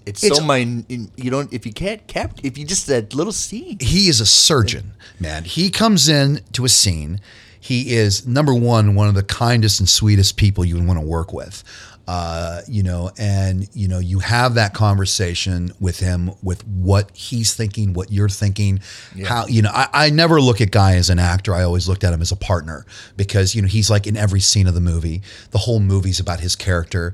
[0.08, 0.84] It's, it's- so min.
[1.16, 3.78] You don't if you can't cap if you just that little scene.
[3.80, 5.44] he is a surgeon, man.
[5.44, 7.20] He comes in to a scene.
[7.60, 11.04] he is number one, one of the kindest and sweetest people you would want to
[11.06, 11.62] work with.
[12.06, 17.52] Uh, you know, and you know, you have that conversation with him with what he's
[17.54, 18.80] thinking, what you're thinking,
[19.26, 19.70] how you know.
[19.74, 21.52] I, I never look at Guy as an actor.
[21.52, 22.86] I always looked at him as a partner
[23.18, 25.20] because you know he's like in every scene of the movie.
[25.50, 27.12] The whole movie's about his character.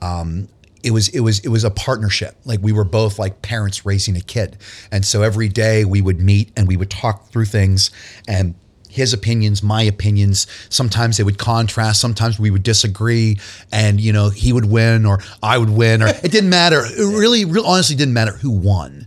[0.00, 0.48] Um,
[0.84, 2.36] it was it was it was a partnership.
[2.44, 4.58] Like we were both like parents raising a kid,
[4.92, 7.90] and so every day we would meet and we would talk through things
[8.28, 8.54] and
[8.90, 10.46] his opinions, my opinions.
[10.68, 12.00] Sometimes they would contrast.
[12.00, 13.38] Sometimes we would disagree,
[13.72, 16.82] and you know he would win or I would win, or it didn't matter.
[16.84, 19.06] It really, real honestly, didn't matter who won.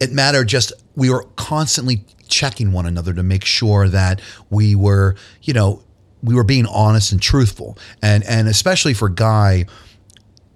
[0.00, 5.14] It mattered just we were constantly checking one another to make sure that we were,
[5.42, 5.82] you know,
[6.22, 9.66] we were being honest and truthful, and and especially for Guy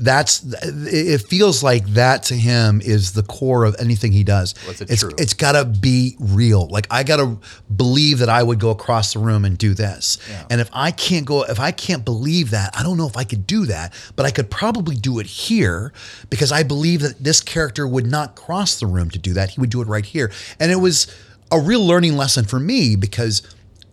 [0.03, 4.55] that's it feels like that to him is the core of anything he does.
[4.69, 5.12] It it's true?
[5.19, 6.69] it's got to be real.
[6.69, 7.38] Like I got to
[7.75, 10.19] believe that I would go across the room and do this.
[10.51, 13.25] And if I can't go if I can't believe that, I don't know if I
[13.25, 15.93] could do that, but I could probably do it here
[16.31, 19.51] because I believe that this character would not cross the room to do that.
[19.51, 20.33] He would do it right here.
[20.59, 21.15] And it was
[21.51, 23.43] a real learning lesson for me because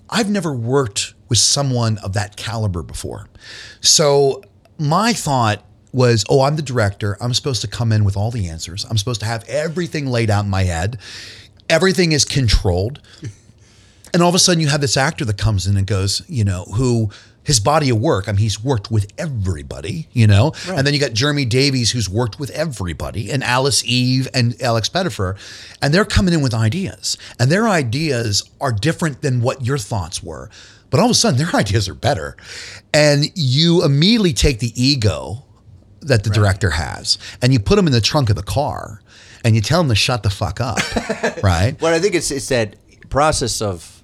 [0.09, 3.27] I've never worked with someone of that caliber before.
[3.81, 4.41] So
[4.79, 7.17] my thought was, oh, I'm the director.
[7.19, 8.85] I'm supposed to come in with all the answers.
[8.89, 10.99] I'm supposed to have everything laid out in my head.
[11.69, 13.01] Everything is controlled.
[14.11, 16.43] And all of a sudden, you have this actor that comes in and goes, you
[16.43, 17.11] know, who
[17.49, 20.51] his body of work, I mean, he's worked with everybody, you know?
[20.67, 24.87] And then you got Jeremy Davies, who's worked with everybody, and Alice Eve and Alex
[24.87, 25.35] Pettyfer.
[25.81, 27.17] And they're coming in with ideas.
[27.39, 30.51] And their ideas are different than what your thoughts were.
[30.91, 32.37] But all of a sudden, their ideas are better.
[32.93, 35.43] And you immediately take the ego
[36.01, 39.01] that the director has and you put them in the trunk of the car
[39.43, 40.79] and you tell them to shut the fuck up,
[41.43, 41.75] right?
[41.79, 42.75] But I think it's it's that
[43.09, 44.01] process of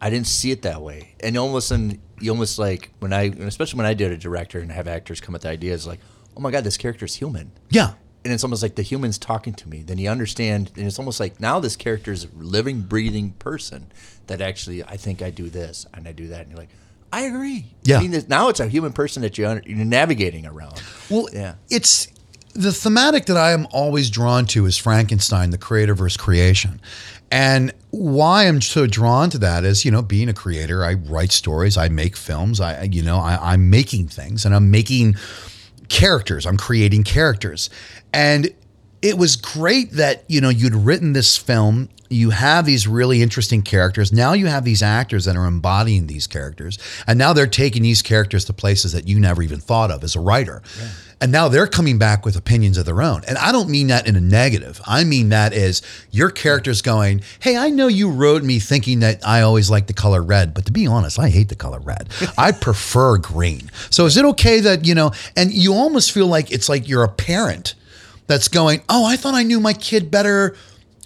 [0.00, 3.24] I didn't see it that way, and you almost and you almost like when I
[3.24, 6.00] especially when I did a director and have actors come with the ideas like,
[6.36, 7.94] oh my god, this character is human, Yeah.
[8.24, 9.82] and it's almost like the human's talking to me.
[9.82, 13.90] Then you understand, and it's almost like now this character is a living, breathing person
[14.28, 16.70] that actually I think I do this and I do that, and you're like.
[17.12, 17.66] I agree.
[17.84, 17.98] Yeah.
[17.98, 20.82] I mean, now it's a human person that you're, you're navigating around.
[21.08, 21.54] Well, Yeah.
[21.70, 22.08] it's
[22.54, 26.80] the thematic that I am always drawn to is Frankenstein, the creator versus creation.
[27.30, 31.30] And why I'm so drawn to that is, you know, being a creator, I write
[31.32, 35.16] stories, I make films, I, you know, I, I'm making things and I'm making
[35.88, 37.70] characters, I'm creating characters.
[38.12, 38.50] And
[39.02, 41.88] it was great that, you know, you'd written this film.
[42.10, 44.12] You have these really interesting characters.
[44.12, 46.78] Now you have these actors that are embodying these characters.
[47.06, 50.16] And now they're taking these characters to places that you never even thought of as
[50.16, 50.62] a writer.
[51.20, 53.22] And now they're coming back with opinions of their own.
[53.26, 54.80] And I don't mean that in a negative.
[54.86, 59.26] I mean that as your character's going, Hey, I know you wrote me thinking that
[59.26, 62.08] I always like the color red, but to be honest, I hate the color red.
[62.38, 63.70] I prefer green.
[63.90, 67.04] So is it okay that, you know, and you almost feel like it's like you're
[67.04, 67.74] a parent
[68.28, 70.54] that's going, Oh, I thought I knew my kid better.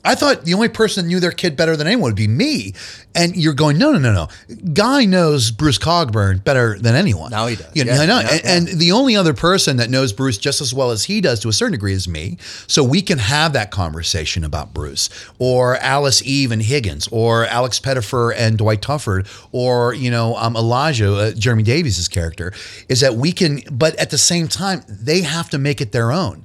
[0.05, 2.75] I thought the only person that knew their kid better than anyone would be me.
[3.15, 4.29] And you're going, no, no, no, no.
[4.73, 7.31] Guy knows Bruce Cogburn better than anyone.
[7.31, 7.71] Now he does.
[7.75, 8.19] You know, Yeah, I know.
[8.21, 11.21] yeah, and, and the only other person that knows Bruce just as well as he
[11.21, 12.37] does to a certain degree is me.
[12.67, 17.79] So we can have that conversation about Bruce or Alice Eve and Higgins or Alex
[17.79, 22.53] Pettyfer and Dwight Tufford or, you know, um, Elijah, uh, Jeremy Davies' character,
[22.89, 26.11] is that we can, but at the same time, they have to make it their
[26.11, 26.45] own.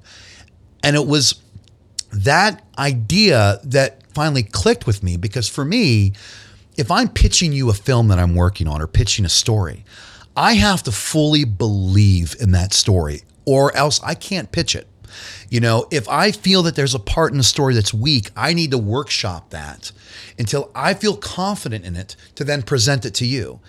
[0.84, 1.41] And it was
[2.23, 6.13] that idea that finally clicked with me because for me,
[6.77, 9.84] if I'm pitching you a film that I'm working on or pitching a story,
[10.36, 14.88] I have to fully believe in that story or else I can't pitch it.
[15.49, 18.53] You know, if I feel that there's a part in the story that's weak, I
[18.53, 19.91] need to workshop that
[20.38, 23.60] until I feel confident in it to then present it to you.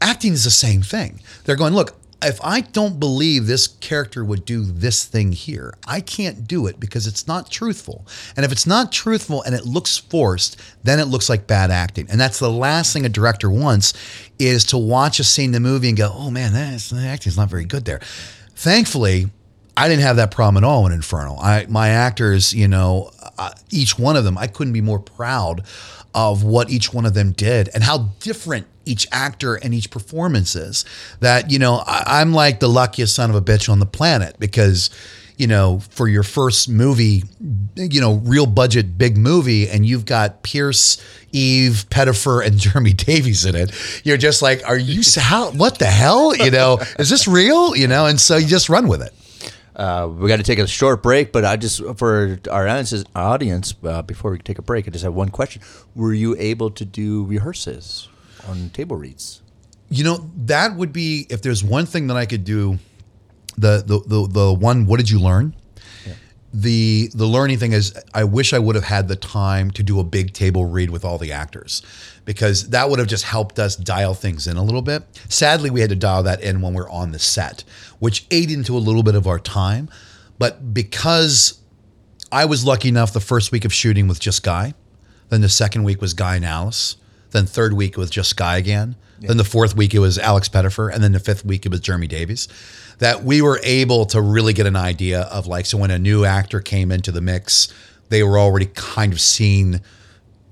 [0.00, 1.20] Acting is the same thing.
[1.44, 6.00] They're going, look, if I don't believe this character would do this thing here, I
[6.00, 8.06] can't do it because it's not truthful.
[8.36, 12.06] And if it's not truthful and it looks forced, then it looks like bad acting.
[12.10, 13.92] And that's the last thing a director wants
[14.38, 17.36] is to watch a scene in the movie and go, oh man, that's, the acting's
[17.36, 18.00] not very good there.
[18.54, 19.26] Thankfully,
[19.76, 21.36] I didn't have that problem at all in Inferno.
[21.36, 25.64] I my actors, you know, uh, each one of them, I couldn't be more proud
[26.14, 30.54] of what each one of them did and how different each actor and each performance
[30.54, 30.84] is.
[31.20, 34.36] That you know, I, I'm like the luckiest son of a bitch on the planet
[34.38, 34.90] because.
[35.36, 37.24] You know, for your first movie,
[37.74, 40.96] you know, real budget big movie, and you've got Pearce,
[41.32, 43.72] Eve, Pettyfer, and Jeremy Davies in it.
[44.04, 45.50] You're just like, are you how?
[45.50, 46.36] What the hell?
[46.36, 47.74] You know, is this real?
[47.74, 49.12] You know, and so you just run with it.
[49.76, 54.02] Uh, we got to take a short break, but I just for our audience, uh,
[54.02, 55.62] before we take a break, I just have one question:
[55.94, 58.08] Were you able to do rehearses
[58.48, 59.42] on table reads?
[59.90, 62.78] You know, that would be if there's one thing that I could do.
[63.56, 64.86] The the the, the one.
[64.86, 65.54] What did you learn?
[66.56, 69.98] The the learning thing is, I wish I would have had the time to do
[69.98, 71.82] a big table read with all the actors,
[72.24, 75.02] because that would have just helped us dial things in a little bit.
[75.28, 77.64] Sadly, we had to dial that in when we're on the set,
[77.98, 79.88] which ate into a little bit of our time.
[80.38, 81.58] But because
[82.30, 84.74] I was lucky enough the first week of shooting with just Guy,
[85.30, 86.96] then the second week was Guy and Alice,
[87.32, 90.88] then third week was just Guy again, then the fourth week it was Alex Pettyfer,
[90.88, 92.46] and then the fifth week it was Jeremy Davies.
[92.98, 96.24] That we were able to really get an idea of like so when a new
[96.24, 97.72] actor came into the mix,
[98.08, 99.80] they were already kind of seeing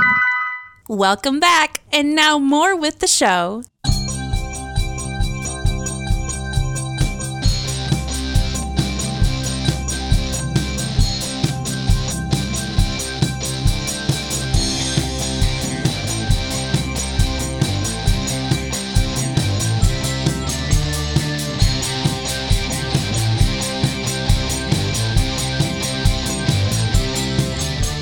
[0.89, 3.63] Welcome back, and now more with the show.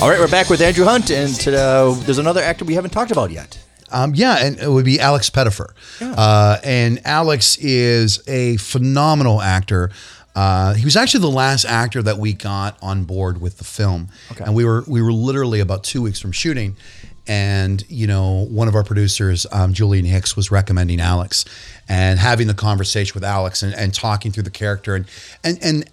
[0.04, 3.10] All right, we're back with Andrew Hunt, and uh, there's another actor we haven't talked
[3.10, 3.58] about yet.
[3.90, 5.72] Um, yeah, and it would be Alex Pettyfer.
[6.02, 9.90] Uh, and Alex is a phenomenal actor.
[10.36, 14.08] Uh, he was actually the last actor that we got on board with the film,
[14.44, 16.76] and we were we were literally about two weeks from shooting,
[17.26, 21.46] and you know one of our producers, um, Julian Hicks, was recommending Alex,
[21.88, 25.06] and having the conversation with Alex and, and talking through the character, and
[25.42, 25.90] and and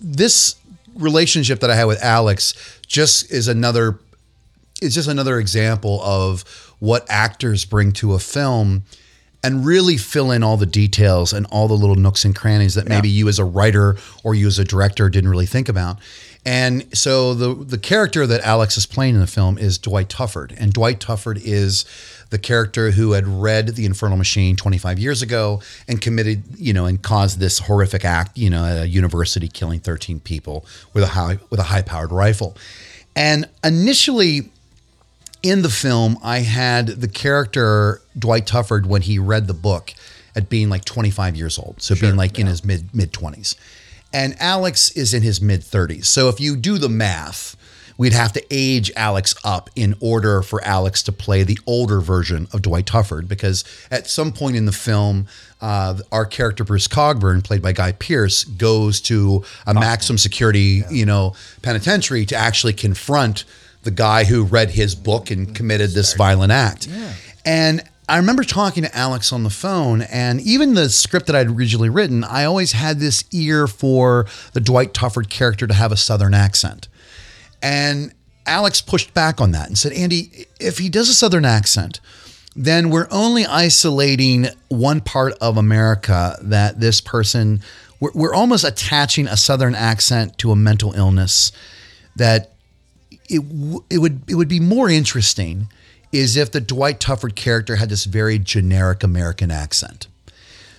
[0.00, 0.54] this
[0.98, 2.54] relationship that I had with Alex
[2.86, 3.98] just is another
[4.80, 6.42] it's just another example of
[6.78, 8.84] what actors bring to a film
[9.42, 12.88] and really fill in all the details and all the little nooks and crannies that
[12.88, 15.98] maybe you as a writer or you as a director didn't really think about.
[16.44, 20.54] And so the the character that Alex is playing in the film is Dwight Tufford.
[20.58, 21.84] And Dwight Tufford is
[22.30, 26.84] the character who had read The Infernal Machine 25 years ago and committed, you know,
[26.86, 31.08] and caused this horrific act, you know, at a university killing 13 people with a
[31.08, 32.56] high with a high-powered rifle.
[33.16, 34.50] And initially
[35.42, 39.92] in the film, I had the character Dwight Tufford when he read the book
[40.36, 43.56] at being like 25 years old, so being like in his mid mid 20s,
[44.12, 46.06] and Alex is in his mid 30s.
[46.06, 47.56] So if you do the math,
[47.96, 52.46] we'd have to age Alex up in order for Alex to play the older version
[52.52, 55.26] of Dwight Tufford, because at some point in the film,
[55.60, 61.04] uh, our character Bruce Cogburn, played by Guy Pearce, goes to a maximum security, you
[61.04, 63.44] know, penitentiary to actually confront
[63.82, 66.88] the guy who read his book and committed this violent act.
[67.44, 71.48] And I remember talking to Alex on the phone, and even the script that I'd
[71.48, 75.96] originally written, I always had this ear for the Dwight Tufford character to have a
[75.96, 76.88] Southern accent.
[77.62, 78.14] And
[78.46, 82.00] Alex pushed back on that and said, Andy, if he does a Southern accent,
[82.56, 87.60] then we're only isolating one part of America that this person,
[88.00, 91.52] we're, we're almost attaching a Southern accent to a mental illness
[92.16, 92.52] that
[93.28, 93.42] it,
[93.90, 95.68] it would it would be more interesting
[96.12, 100.06] is if the Dwight Tufford character had this very generic American accent.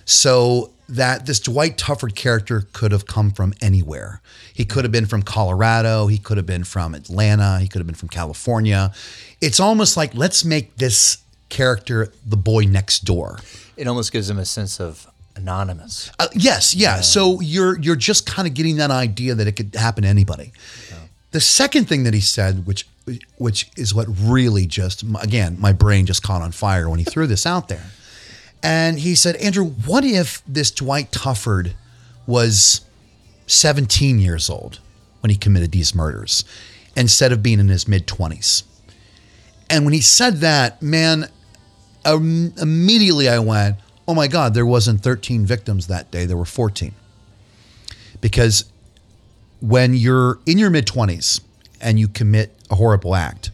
[0.04, 4.20] So that this Dwight Tufford character could have come from anywhere.
[4.52, 7.86] He could have been from Colorado, he could have been from Atlanta, he could have
[7.86, 8.92] been from California.
[9.40, 11.18] It's almost like let's make this
[11.48, 13.38] character the boy next door.
[13.76, 15.06] It almost gives him a sense of
[15.36, 16.10] anonymous.
[16.18, 17.00] Uh, yes, yeah.
[17.00, 20.52] So you're you're just kind of getting that idea that it could happen to anybody.
[21.32, 22.88] The second thing that he said, which
[23.38, 27.26] which is what really just again my brain just caught on fire when he threw
[27.26, 27.86] this out there,
[28.62, 31.72] and he said, Andrew, what if this Dwight Tufford
[32.26, 32.82] was
[33.46, 34.80] 17 years old
[35.20, 36.44] when he committed these murders,
[36.96, 38.64] instead of being in his mid 20s?
[39.68, 41.28] And when he said that, man,
[42.04, 43.76] um, immediately I went,
[44.08, 46.26] oh my God, there wasn't 13 victims that day.
[46.26, 46.92] There were 14.
[48.20, 48.64] Because
[49.60, 51.40] when you're in your mid 20s
[51.80, 53.50] and you commit a horrible act,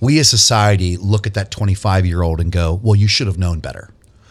[0.00, 3.38] we as society look at that 25 year old and go, well, you should have
[3.38, 3.90] known better.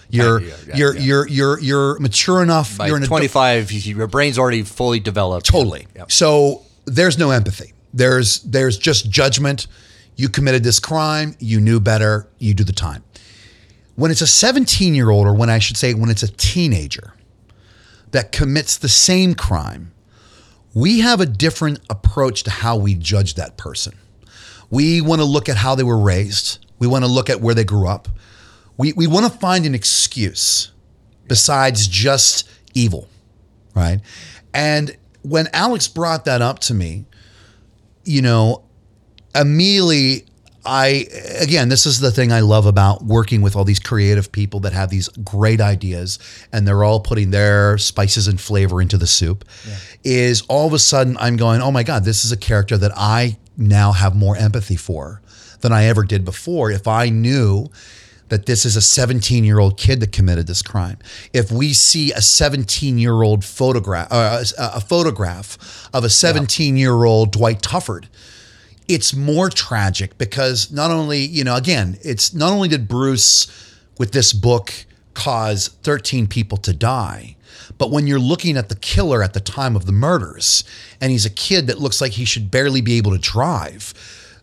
[0.09, 1.01] You're, Yeah, yeah, you're, yeah.
[1.01, 2.77] you're, you're, you're mature enough.
[2.77, 5.47] By you're an 25, you- your brain's already fully developed.
[5.47, 5.87] Totally.
[5.95, 6.11] Yep.
[6.11, 7.73] So there's no empathy.
[7.95, 9.67] There's there's just judgment.
[10.15, 11.35] You committed this crime.
[11.39, 12.27] You knew better.
[12.39, 13.03] You do the time.
[13.95, 17.13] When it's a 17 year old, or when I should say, when it's a teenager
[18.11, 19.91] that commits the same crime,
[20.73, 23.93] we have a different approach to how we judge that person.
[24.73, 26.65] We want to look at how they were raised.
[26.79, 28.09] We want to look at where they grew up.
[28.75, 30.71] We, we want to find an excuse
[31.27, 33.07] besides just evil,
[33.75, 33.99] right?
[34.51, 37.05] And when Alex brought that up to me,
[38.03, 38.63] you know,
[39.35, 40.25] immediately
[40.65, 41.05] I
[41.39, 44.73] again, this is the thing I love about working with all these creative people that
[44.73, 46.17] have these great ideas
[46.51, 49.45] and they're all putting their spices and flavor into the soup.
[50.03, 52.91] Is all of a sudden I'm going, "Oh my god, this is a character that
[52.95, 55.21] I now have more empathy for
[55.61, 57.69] than I ever did before if I knew
[58.29, 60.97] that this is a 17 year old kid that committed this crime.
[61.33, 66.75] If we see a 17 year old photograph, uh, a a photograph of a 17
[66.77, 68.05] year old Dwight Tufford,
[68.87, 73.47] it's more tragic because not only, you know, again, it's not only did Bruce
[73.97, 74.73] with this book
[75.13, 77.35] cause 13 people to die,
[77.83, 80.63] but when you're looking at the killer at the time of the murders
[81.01, 83.93] and he's a kid that looks like he should barely be able to drive,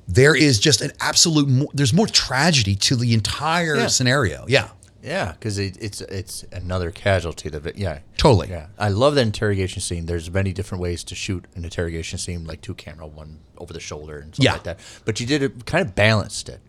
[0.06, 3.86] there is just an absolute, mo- there's more tragedy to the entire Yeah.
[3.86, 4.44] scenario.
[4.46, 4.68] Yeah.
[5.02, 7.48] Yeah, because it, it's it's another casualty.
[7.48, 8.48] That it- yeah, Totally.
[8.50, 10.04] Yeah, I love that interrogation scene.
[10.04, 13.80] There's many different ways to shoot an interrogation scene, like two camera, one over the
[13.80, 14.52] shoulder, and stuff Yeah.
[14.52, 14.78] like that.
[15.06, 16.60] But you did it kind of balanced it,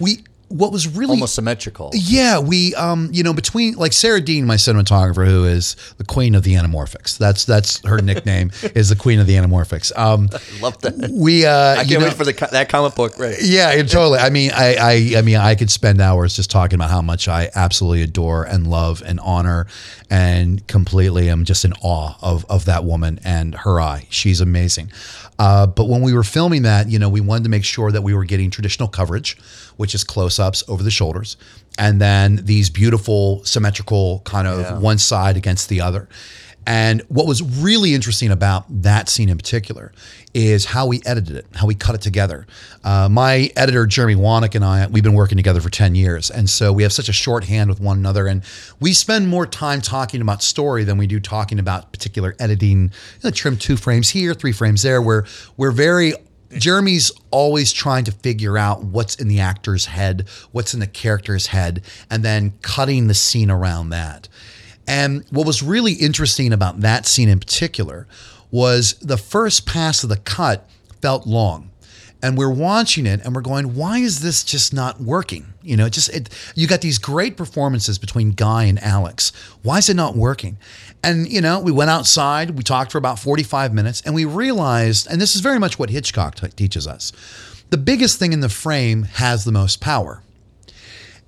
[0.00, 1.90] We, what was really almost symmetrical.
[1.94, 6.34] Yeah, we um, you know, between like Sarah Dean, my cinematographer, who is the queen
[6.34, 7.18] of the anamorphics.
[7.18, 9.96] That's that's her nickname is the queen of the anamorphics.
[9.96, 10.28] Um,
[10.60, 11.10] Love that.
[11.12, 13.18] we uh, I can't know- wait for the that comic book.
[13.18, 13.36] Right.
[13.42, 14.18] yeah, totally.
[14.18, 17.28] I mean, I, I, I mean, I could spend hours just talking about how much
[17.28, 19.66] I absolutely adore and love and honor,
[20.10, 24.06] and completely am just in awe of of that woman and her eye.
[24.10, 24.90] She's amazing.
[25.38, 28.02] Uh, but when we were filming that, you know, we wanted to make sure that
[28.02, 29.38] we were getting traditional coverage,
[29.76, 31.36] which is close ups over the shoulders,
[31.78, 34.78] and then these beautiful symmetrical kind of Yeah.
[34.78, 36.08] one side against the other.
[36.68, 39.90] And what was really interesting about that scene in particular
[40.34, 42.46] is how we edited it, how we cut it together.
[42.84, 46.30] Uh, my editor, Jeremy Wanick, and I, we've been working together for 10 years.
[46.30, 48.26] And so we have such a shorthand with one another.
[48.26, 48.44] And
[48.80, 52.82] we spend more time talking about story than we do talking about particular editing.
[52.82, 52.90] You
[53.24, 55.00] know, trim two frames here, three frames there.
[55.00, 55.24] We're,
[55.56, 56.12] we're very
[56.50, 61.46] Jeremy's always trying to figure out what's in the actor's head, what's in the character's
[61.46, 64.28] head, and then cutting the scene around that.
[64.88, 68.08] And what was really interesting about that scene in particular
[68.50, 70.68] was the first pass of the cut
[71.02, 71.70] felt long.
[72.20, 75.46] And we're watching it and we're going, why is this just not working?
[75.62, 79.30] You know, just it, you got these great performances between Guy and Alex.
[79.62, 80.56] Why is it not working?
[81.04, 85.06] And you know, we went outside, we talked for about 45 minutes, and we realized,
[85.06, 87.12] and this is very much what Hitchcock t- teaches us,
[87.70, 90.22] the biggest thing in the frame has the most power.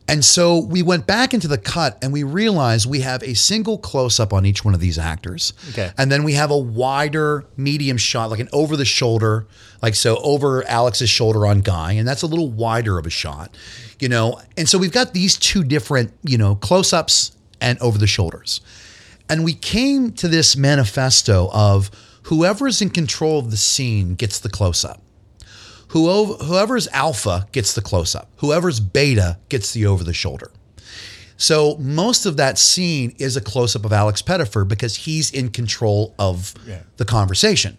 [0.08, 3.78] And so we went back into the cut and we realized we have a single
[3.78, 5.52] close up on each one of these actors.
[5.70, 5.92] Okay.
[5.96, 9.46] And then we have a wider medium shot, like an over the shoulder,
[9.82, 11.92] like so over Alex's shoulder on Guy.
[11.92, 13.56] And that's a little wider of a shot,
[14.00, 14.40] you know.
[14.56, 18.60] And so we've got these two different, you know, close ups and over the shoulders.
[19.28, 21.88] And we came to this manifesto of
[22.24, 25.00] whoever's in control of the scene gets the close up.
[25.90, 28.28] Whoever, whoever's alpha gets the close up.
[28.36, 30.50] Whoever's beta gets the over the shoulder.
[31.36, 35.48] So most of that scene is a close up of Alex Pettyfer because he's in
[35.48, 36.54] control of
[36.98, 37.78] the conversation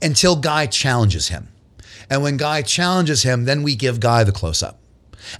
[0.00, 1.48] until Guy challenges him.
[2.10, 4.78] And when Guy challenges him, then we give Guy the close up.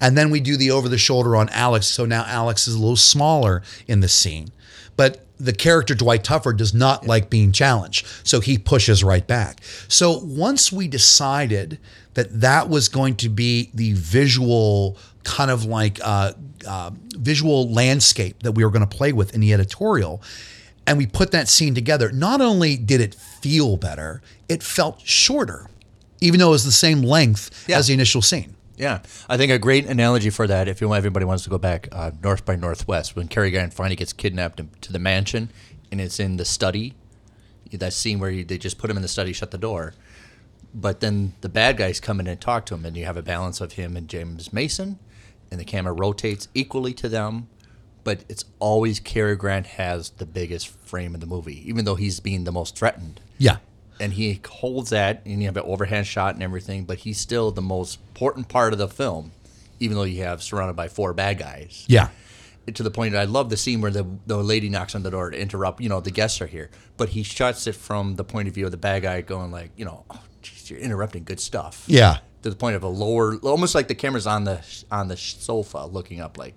[0.01, 1.87] And then we do the over the shoulder on Alex.
[1.87, 4.49] So now Alex is a little smaller in the scene.
[4.97, 8.07] But the character Dwight Tuffer does not like being challenged.
[8.23, 9.61] So he pushes right back.
[9.89, 11.79] So once we decided
[12.15, 16.33] that that was going to be the visual kind of like uh,
[16.67, 20.23] uh, visual landscape that we were going to play with in the editorial,
[20.87, 25.69] and we put that scene together, not only did it feel better, it felt shorter,
[26.21, 27.79] even though it was the same length Yeah.
[27.79, 28.55] as the initial scene.
[28.77, 31.59] Yeah, I think a great analogy for that, if you want, everybody wants to go
[31.59, 35.49] back, uh, North by Northwest, when Cary Grant finally gets kidnapped to the mansion,
[35.93, 36.95] and it's in the study,
[37.73, 39.95] that scene where you, they just put him in the study, shut the door,
[40.75, 43.23] but then the bad guys come in and talk to him, and you have a
[43.23, 44.99] balance of him and James Mason,
[45.51, 47.49] and the camera rotates equally to them,
[48.03, 52.21] but it's always Cary Grant has the biggest frame in the movie, even though he's
[52.21, 53.59] being the most threatened Yeah.
[54.01, 57.51] and he holds that and you have an overhand shot and everything but he's still
[57.53, 59.31] the most important part of the film
[59.81, 62.09] even though you have surrounded by four bad guys Yeah.
[62.75, 65.11] to the point that i love the scene where the, the lady knocks on the
[65.13, 68.25] door to interrupt you know the guests are here but he shuts it from the
[68.25, 70.21] point of view of the bad guy going like you know oh,
[70.71, 72.19] you're interrupting good stuff Yeah.
[72.43, 74.61] to the point of a lower almost like the camera's on the
[74.91, 76.55] on the sofa looking up like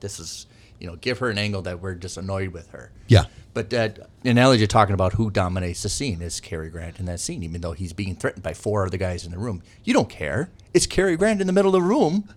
[0.00, 0.46] this is
[0.80, 3.24] you know give her an angle that we're just annoyed with her Yeah.
[3.54, 7.20] but that analogy you're talking about who dominates the scene is Cary Grant in that
[7.20, 9.62] scene, even though he's being threatened by four other guys in the room.
[9.84, 10.50] You don't care.
[10.74, 12.28] It's Cary Grant in the middle of the room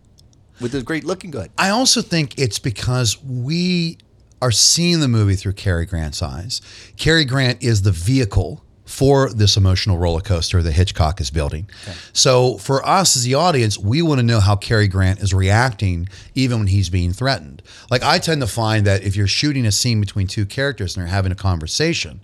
[0.59, 1.51] with his great looking good.
[1.57, 3.97] I also think it's because we
[4.41, 6.61] are seeing the movie through Cary Grant's eyes.
[6.97, 11.68] Cary Grant is the vehicle for this emotional roller coaster that Hitchcock is building.
[12.14, 16.08] So for us as the audience, we want to know how Cary Grant is reacting
[16.36, 17.64] even when he's being threatened.
[17.90, 21.04] Like I tend to find that if you're shooting a scene between two characters and
[21.04, 22.22] they're having a conversation,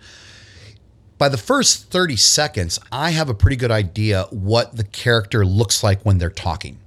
[1.17, 5.83] by the first 30 seconds, I have a pretty good idea what the character looks
[5.83, 6.79] like when they're talking.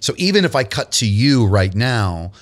[0.00, 2.32] So even if I cut to you right now,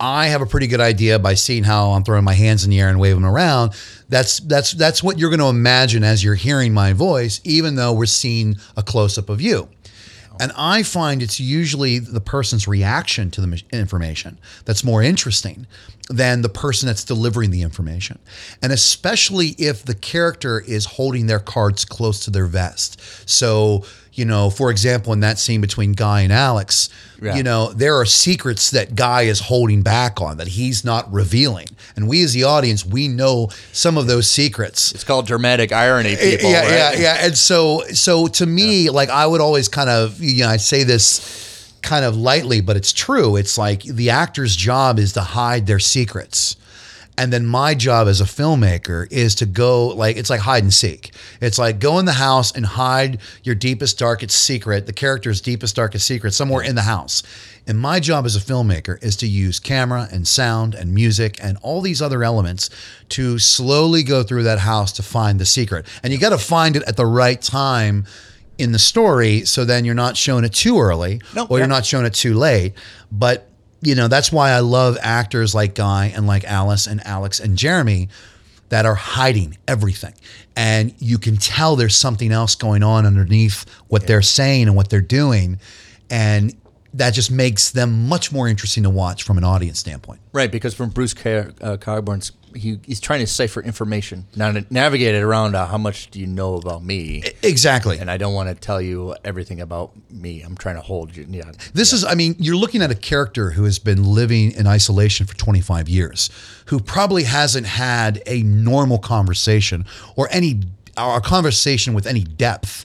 [0.00, 2.80] I have a pretty good idea by seeing how I'm throwing my hands in the
[2.80, 3.72] air and waving them around.
[4.08, 7.92] That's that's that's what you're going to imagine as you're hearing my voice, even though
[7.92, 9.68] we're seeing a close up of you.
[10.40, 15.66] And I find it's usually the person's reaction to the information that's more interesting
[16.08, 18.18] than the person that's delivering the information.
[18.62, 23.00] And especially if the character is holding their cards close to their vest.
[23.28, 26.88] So, you know, for example, in that scene between Guy and Alex,
[27.22, 27.36] Yeah.
[27.36, 31.68] you know, there are secrets that Guy is holding back on that he's not revealing.
[31.96, 34.92] And we as the audience, we know some of those secrets.
[34.92, 36.50] It's called dramatic irony, eh, people.
[36.50, 36.70] Yeah, right?
[36.70, 37.16] yeah, yeah.
[37.26, 40.82] And so, so to me, like I would always kind of, you know, I say
[40.84, 43.36] this kind of lightly, but it's true.
[43.36, 46.56] It's like the actor's job is to hide their secrets.
[47.18, 50.72] And then my job as a filmmaker is to go like it's like hide and
[50.72, 51.12] seek.
[51.40, 55.76] It's like go in the house and hide your deepest, darkest secret, the character's deepest,
[55.76, 57.22] darkest secret somewhere in the house.
[57.66, 61.58] And my job as a filmmaker is to use camera and sound and music and
[61.60, 62.70] all these other elements
[63.10, 65.86] to slowly go through that house to find the secret.
[66.02, 68.06] And you got to find it at the right time
[68.56, 71.62] in the story so then you're not showing it too early No, or yeah.
[71.64, 72.72] you're not showing it too late.
[73.12, 73.46] But
[73.82, 77.56] you know, that's why I love actors like Guy and like Alice and Alex and
[77.56, 78.08] Jeremy
[78.68, 80.14] that are hiding everything.
[80.56, 84.90] And you can tell there's something else going on underneath what they're saying and what
[84.90, 85.58] they're doing.
[86.08, 86.54] And
[86.94, 90.20] that just makes them much more interesting to watch from an audience standpoint.
[90.32, 91.76] Right, because from Bruce Car- uh,
[92.54, 94.26] he, he's trying to cipher information.
[94.36, 97.22] Now, to navigate it around uh, how much do you know about me?
[97.42, 97.98] Exactly.
[97.98, 100.42] And I don't want to tell you everything about me.
[100.42, 101.26] I'm trying to hold you.
[101.28, 101.52] Yeah.
[101.74, 105.26] This is, I mean, you're looking at a character who has been living in isolation
[105.26, 106.30] for 25 years,
[106.66, 109.84] who probably hasn't had a normal conversation
[110.16, 110.60] or any
[110.98, 112.84] or a conversation with any depth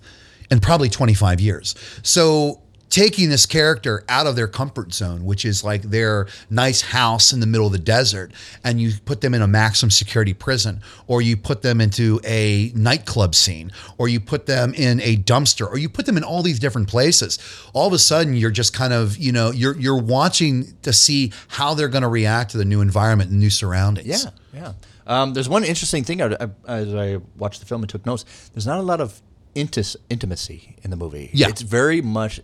[0.51, 1.76] in probably 25 years.
[2.03, 2.61] So
[2.96, 7.41] taking this character out of their comfort zone, which is like their nice house in
[7.41, 8.32] the middle of the desert,
[8.64, 12.72] and you put them in a maximum security prison, or you put them into a
[12.74, 16.41] nightclub scene, or you put them in a dumpster, or you put them in all
[16.41, 17.38] these different places.
[17.74, 21.34] All of a sudden, you're just kind of, you know, you're you're watching to see
[21.50, 24.24] how they're going to react to the new environment and new surroundings.
[24.24, 24.74] Yeah, yeah.
[25.06, 28.24] Um, there's one interesting thing I, I, as I watched the film and took notes.
[28.54, 29.22] There's not a lot of
[29.54, 31.30] intis, intimacy in the movie.
[31.34, 31.50] Yeah.
[31.50, 32.39] it's very much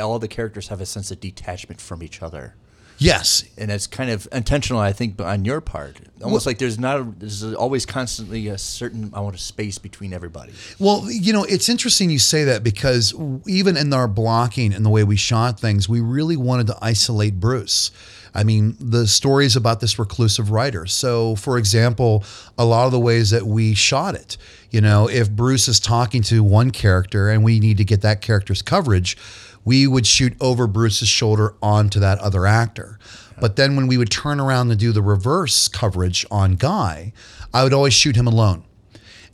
[0.00, 2.54] all the characters have a sense of detachment from each other,
[3.00, 3.44] Yes.
[3.56, 5.98] and it's kind of intentional, I think, on your part.
[6.22, 10.52] Almost like there's not a, there's always constantly a certain amount of space between everybody.
[10.80, 13.14] Well, you know, it's interesting you say that because
[13.46, 17.38] even in our blocking and the way we shot things, we really wanted to isolate
[17.38, 17.92] Bruce.
[18.34, 20.84] I mean, the stories about this reclusive writer.
[20.86, 22.24] So, for example,
[22.58, 24.36] a lot of the ways that we shot it,
[24.70, 28.20] you know, if Bruce is talking to one character and we need to get that
[28.20, 29.16] character's coverage,
[29.68, 32.98] we would shoot over Bruce's shoulder onto that other actor.
[33.38, 37.12] But then when we would turn around and do the reverse coverage on Guy,
[37.52, 38.64] I would always shoot him alone.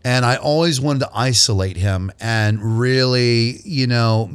[0.03, 4.28] And I always wanted to isolate him and really, you know,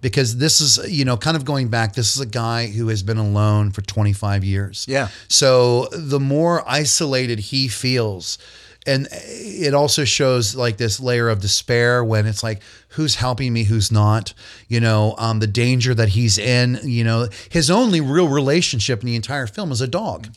[0.00, 3.02] because this is, you know, kind of going back, this is a guy who has
[3.02, 4.86] been alone for 25 years.
[4.88, 5.08] Yeah.
[5.28, 8.38] So the more isolated he feels,
[8.86, 13.64] and it also shows like this layer of despair when it's like who's helping me
[13.64, 14.32] who's not?
[14.68, 17.28] You know um, the danger that he's in you know?
[17.50, 20.28] His only real relationship in the entire film is a dog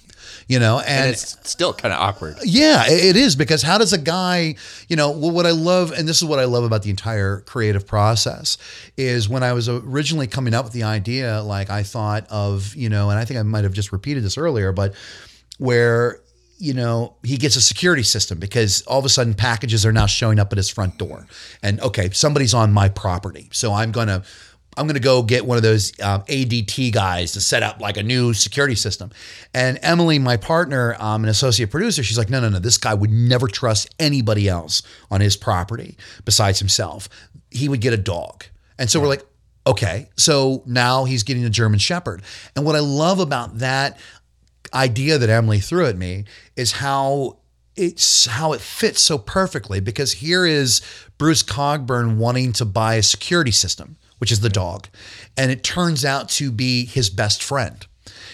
[0.47, 0.79] you know?
[0.79, 2.37] And, And it's still kind of awkward.
[2.43, 4.55] yeah, it is because how does a guy,
[4.87, 7.41] you know, well, what I love, and this is what I love about the entire
[7.41, 8.57] creative process,
[8.97, 12.89] is when I was originally coming up with the idea, like I thought of, you
[12.89, 14.93] know, and I think I might have just repeated this earlier, but
[15.57, 16.19] where,
[16.59, 20.05] you know, he gets a security system because all of a sudden packages are now
[20.05, 21.25] showing up at his front door.
[21.63, 23.49] And okay, somebody's on my property.
[23.51, 24.23] So I'm going to.
[24.77, 27.97] I'm going to go get one of those um, ADT guys to set up like
[27.97, 29.11] a new security system.
[29.53, 32.93] And Emily, my partner, um, an associate producer, she's like, no, no, no, this guy
[32.93, 34.81] would never trust anybody else
[35.11, 37.09] on his property besides himself.
[37.51, 38.45] He would get a dog.
[38.77, 39.25] And so we're like,
[39.67, 40.07] okay.
[40.15, 42.21] So now he's getting a German Shepherd.
[42.55, 43.99] And what I love about that
[44.73, 47.37] idea that Emily threw at me is how
[47.75, 50.81] it's how it fits so perfectly because here is
[51.17, 54.87] Bruce Cogburn wanting to buy a security system, which is the dog,
[55.37, 57.85] and it turns out to be his best friend.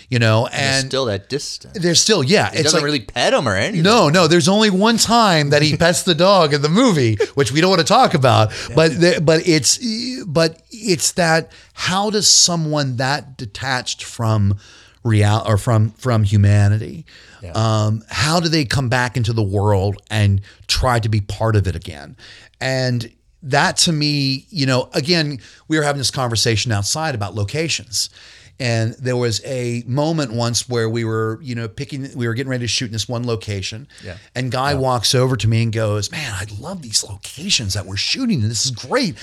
[0.08, 1.78] You know, And and still that distance.
[1.80, 3.82] there's still yeah, He doesn't really pet him or anything.
[3.84, 4.28] no, no.
[4.28, 7.72] There's only one time that he pets the dog in the movie, which we don't
[7.72, 8.52] want to talk about.
[8.76, 9.80] But there, but it's
[10.26, 14.60] but it's that how does someone that detached from
[15.06, 17.06] real or from from humanity,
[17.54, 21.68] um, how do they come back into the world and try to be part of
[21.68, 22.18] it again?
[22.60, 23.10] And
[23.44, 28.10] that to me, you know, again, we were having this conversation outside about locations.
[28.58, 32.50] And there was a moment once where we were, you know, picking, we were getting
[32.50, 33.88] ready to shoot in this one location.
[34.02, 34.18] Yeah.
[34.34, 37.98] And Guy walks over to me and goes, Man, I love these locations that we're
[37.98, 38.42] shooting.
[38.42, 39.16] And this is great.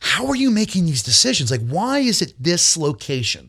[0.00, 1.50] How are you making these decisions?
[1.50, 3.48] Like, why is it this location?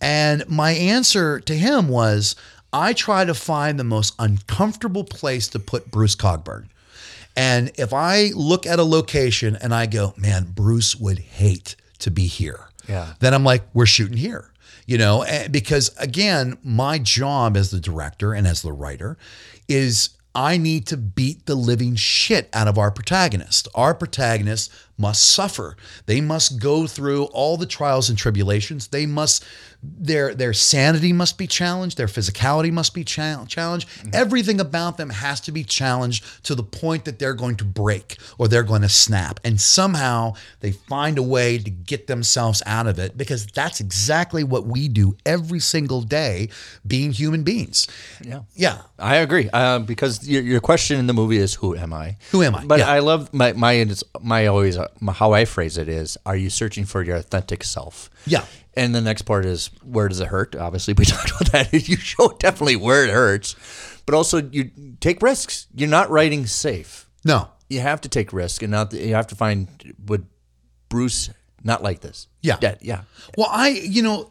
[0.00, 2.36] And my answer to him was,
[2.72, 6.68] I try to find the most uncomfortable place to put Bruce Cogburn.
[7.36, 12.10] And if I look at a location and I go, man, Bruce would hate to
[12.10, 12.68] be here.
[12.88, 13.14] Yeah.
[13.20, 14.52] Then I'm like, we're shooting here.
[14.86, 19.18] You know, eh, because again, my job as the director and as the writer
[19.68, 23.68] is I need to beat the living shit out of our protagonist.
[23.74, 25.78] Our protagonist must suffer.
[26.04, 28.88] They must go through all the trials and tribulations.
[28.88, 29.42] They must
[29.82, 33.88] their their sanity must be challenged, their physicality must be cha- challenged.
[34.12, 38.16] Everything about them has to be challenged to the point that they're going to break
[38.38, 39.38] or they're going to snap.
[39.44, 44.42] And somehow they find a way to get themselves out of it because that's exactly
[44.44, 46.48] what we do every single day
[46.86, 47.86] being human beings.
[48.22, 48.40] Yeah.
[48.54, 48.82] Yeah.
[48.98, 52.16] I agree uh, because your, your question in the movie is who am I?
[52.32, 52.64] Who am I?
[52.64, 52.90] But Yeah.
[52.90, 56.36] I love my my it's- my always uh, my, how I phrase it is: Are
[56.36, 58.10] you searching for your authentic self?
[58.26, 58.44] Yeah.
[58.76, 60.54] And the next part is where does it hurt?
[60.54, 61.72] Obviously, we talked about that.
[61.88, 63.56] You show definitely where it hurts,
[64.04, 64.70] but also you
[65.00, 65.66] take risks.
[65.74, 67.08] You're not writing safe.
[67.24, 67.48] No.
[67.68, 70.26] You have to take risk, and not you have to find would
[70.88, 71.30] Bruce
[71.64, 72.28] not like this?
[72.42, 72.58] Yeah.
[72.60, 73.00] yeah, yeah.
[73.36, 74.30] Well, I, you know,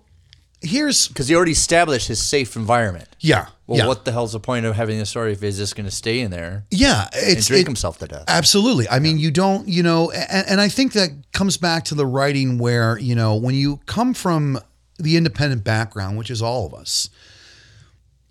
[0.66, 3.08] here's Because he already established his safe environment.
[3.20, 3.48] yeah.
[3.68, 3.88] Well, yeah.
[3.88, 6.20] what the hell's the point of having a story if he's just going to stay
[6.20, 8.26] in there Yeah, and it's drink it- himself to death?
[8.28, 8.88] Absolutely.
[8.88, 12.06] I mean, you don't, you know, and, and I think that comes back to the
[12.06, 14.60] writing where, you know, when you come from
[15.00, 17.10] the independent background, which is all of us,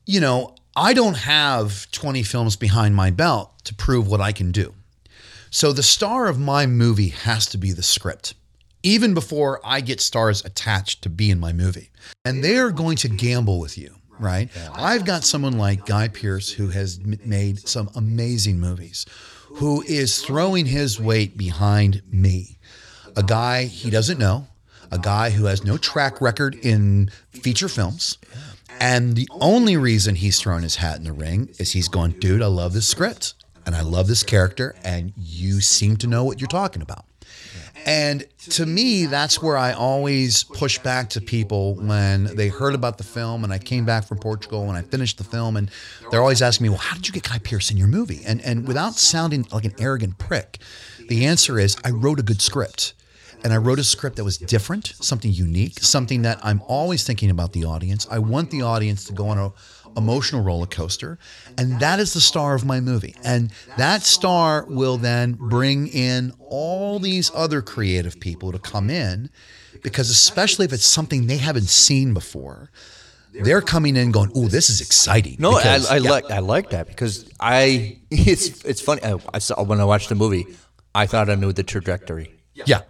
[0.06, 4.52] you know, I don't have 20 films behind my belt to prove what I can
[4.52, 4.74] do.
[5.50, 8.34] So the star of my movie has to be the script,
[8.84, 11.90] even before I get stars attached to be in my movie.
[12.24, 14.50] And they are going to gamble with you, right?
[14.74, 19.06] I've got someone like Guy Pearce who has m- made some amazing movies,
[19.54, 22.58] who is throwing his weight behind me.
[23.16, 24.46] A guy he doesn't know,
[24.92, 28.18] a guy who has no track record in feature films.
[28.80, 32.42] And the only reason he's thrown his hat in the ring is he's going, dude,
[32.42, 36.38] I love this script and I love this character, and you seem to know what
[36.38, 37.06] you're talking about.
[37.86, 42.98] And to me, that's where I always push back to people when they heard about
[42.98, 45.70] the film and I came back from Portugal and I finished the film and
[46.10, 48.22] they're always asking me, well, how did you get Guy Pearce in your movie?
[48.26, 50.58] And and without sounding like an arrogant prick,
[51.08, 52.94] the answer is I wrote a good script.
[53.42, 57.28] And I wrote a script that was different, something unique, something that I'm always thinking
[57.28, 58.06] about the audience.
[58.10, 59.52] I want the audience to go on a,
[59.96, 61.18] emotional roller coaster,
[61.58, 63.14] and that is the star of my movie.
[63.24, 69.30] And that star will then bring in all these other creative people to come in
[69.82, 72.70] because especially if it's something they haven't seen before,
[73.32, 76.10] they're coming in going, "Oh, this is exciting." No, Because- I, I yeah.
[76.10, 79.02] like I like that because I it's it's funny.
[79.02, 80.46] I, I saw when I watched the movie,
[80.94, 82.82] I thought I knew the trajectory, Yeah.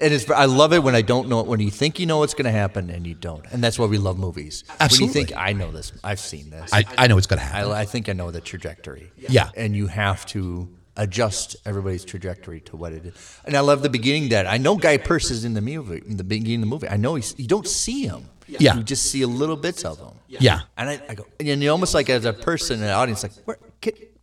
[0.00, 1.46] And it's I love it when I don't know it.
[1.46, 3.86] When you think you know what's going to happen and you don't, and that's why
[3.86, 4.64] we love movies.
[4.66, 5.20] When Absolutely.
[5.20, 6.72] you think I know this, I've seen this.
[6.72, 7.72] I, I know it's going to happen.
[7.72, 9.12] I, I think I know the trajectory.
[9.16, 9.50] Yeah.
[9.56, 13.40] And you have to adjust everybody's trajectory to what it is.
[13.44, 16.16] And I love the beginning that I know Guy Pearce is in the movie, in
[16.16, 16.88] the beginning of the movie.
[16.88, 18.28] I know he's, you don't see him.
[18.46, 18.74] Yeah.
[18.74, 20.18] You just see a little bits of him.
[20.26, 20.62] Yeah.
[20.76, 23.32] And I, I go, and you're almost like as a person in the audience, like,
[23.44, 24.18] where, get,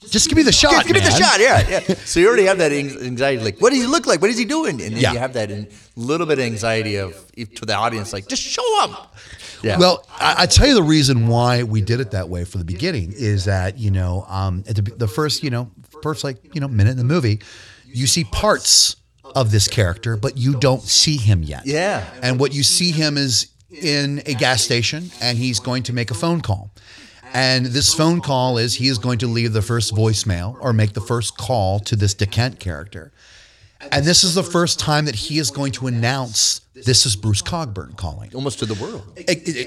[0.00, 0.84] get, Just give me the shot.
[0.86, 1.40] give me the shot.
[1.40, 1.80] Yeah, yeah.
[2.04, 4.20] So you already have that anxiety, like, what does he look like?
[4.20, 4.80] What is he doing?
[4.80, 5.12] And then Yeah.
[5.12, 8.84] you have that in, little bit of anxiety of to the audience, like, just show
[8.86, 8.96] him.
[9.62, 9.78] Yeah.
[9.78, 12.64] Well, I, I tell you the reason why we did it that way for the
[12.64, 15.70] beginning is that you know um, at the, the first you know
[16.02, 17.40] first like you know minute in the movie,
[17.86, 18.96] you see parts
[19.36, 21.66] of this character, but you don't see him yet.
[21.66, 22.04] Yeah.
[22.22, 26.10] And what you see him is in a gas station, and he's going to make
[26.10, 26.70] a phone call.
[27.32, 30.92] And this phone call is he is going to leave the first voicemail or make
[30.94, 33.12] the first call to this DeKent character.
[33.92, 37.40] And this is the first time that he is going to announce this is Bruce
[37.40, 39.04] Cogburn calling almost to the world.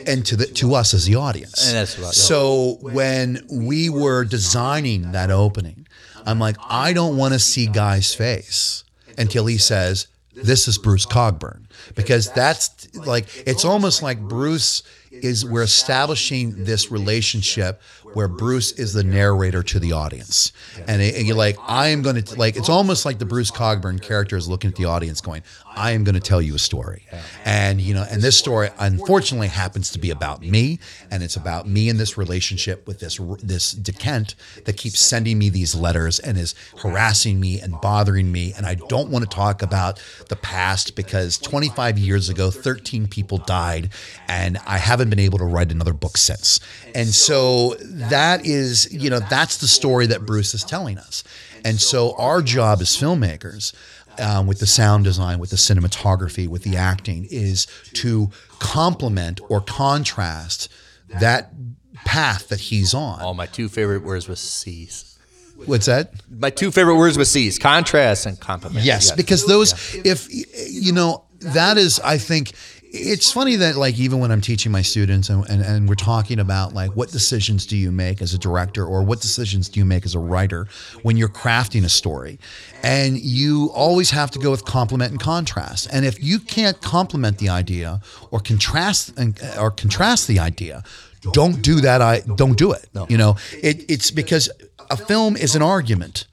[0.07, 1.66] and to the to us as the audience.
[1.68, 5.88] And that's what- so when we were designing that opening,
[6.26, 8.84] I'm like, I don't want to see Guy's face
[9.18, 14.84] until he says, "This is Bruce Cogburn," because that's like it's almost like Bruce
[15.14, 17.82] is we're establishing this relationship
[18.14, 20.51] where Bruce is the narrator to the audience,
[20.88, 23.51] and, it- and you're like, I am going to like it's almost like the Bruce
[23.51, 25.43] Cogburn character is looking at the audience, going,
[25.76, 27.05] I am going to tell you a story,
[27.45, 31.67] and you know, and this story unfortunately happens to be about me, and it's about
[31.67, 36.38] me in this relationship with this this DeKent that keeps sending me these letters and
[36.38, 40.95] is harassing me and bothering me, and I don't want to talk about the past
[40.95, 43.89] because 25 years ago, 13 people died,
[44.28, 46.59] and I haven't been able to write another book since,
[46.93, 51.24] and so that is you know that's the story that Bruce is telling us,
[51.65, 53.74] and so our job as filmmakers
[54.20, 59.61] um, with the sound design, with the cinematography, with the acting, is to complement or
[59.61, 60.70] contrast
[61.20, 61.51] that
[62.05, 63.20] path that he's on.
[63.22, 65.18] Oh, my two favorite words was C's.
[65.66, 66.11] What's that?
[66.30, 68.86] My two favorite words was C's: contrast and compliment.
[68.86, 72.53] Yes, because those, if you know, that is, I think.
[72.95, 76.39] It's funny that like even when I'm teaching my students and, and, and we're talking
[76.39, 79.85] about like what decisions do you make as a director or what decisions do you
[79.85, 80.67] make as a writer
[81.01, 82.37] when you're crafting a story?
[82.83, 85.89] And you always have to go with complement and contrast.
[85.91, 90.83] And if you can't complement the idea or contrast and or contrast the idea
[91.31, 93.37] don't do that I don't do it you know?
[93.53, 94.49] It, it's because
[94.91, 96.27] a film is an argument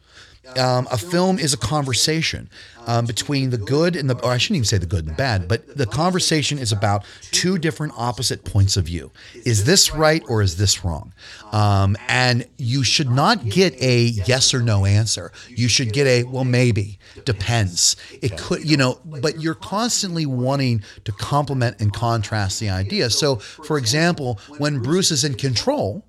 [0.58, 2.48] um, a film is a conversation
[2.86, 5.48] um, between the good and the, or I shouldn't even say the good and bad,
[5.48, 9.10] but the conversation is about two different opposite points of view.
[9.44, 11.12] Is this right or is this wrong?
[11.52, 15.32] Um, and you should not get a yes or no answer.
[15.48, 17.96] You should get a, well, maybe, depends.
[18.22, 23.10] It could, you know, but you're constantly wanting to complement and contrast the idea.
[23.10, 26.04] So, for example, when Bruce is in control,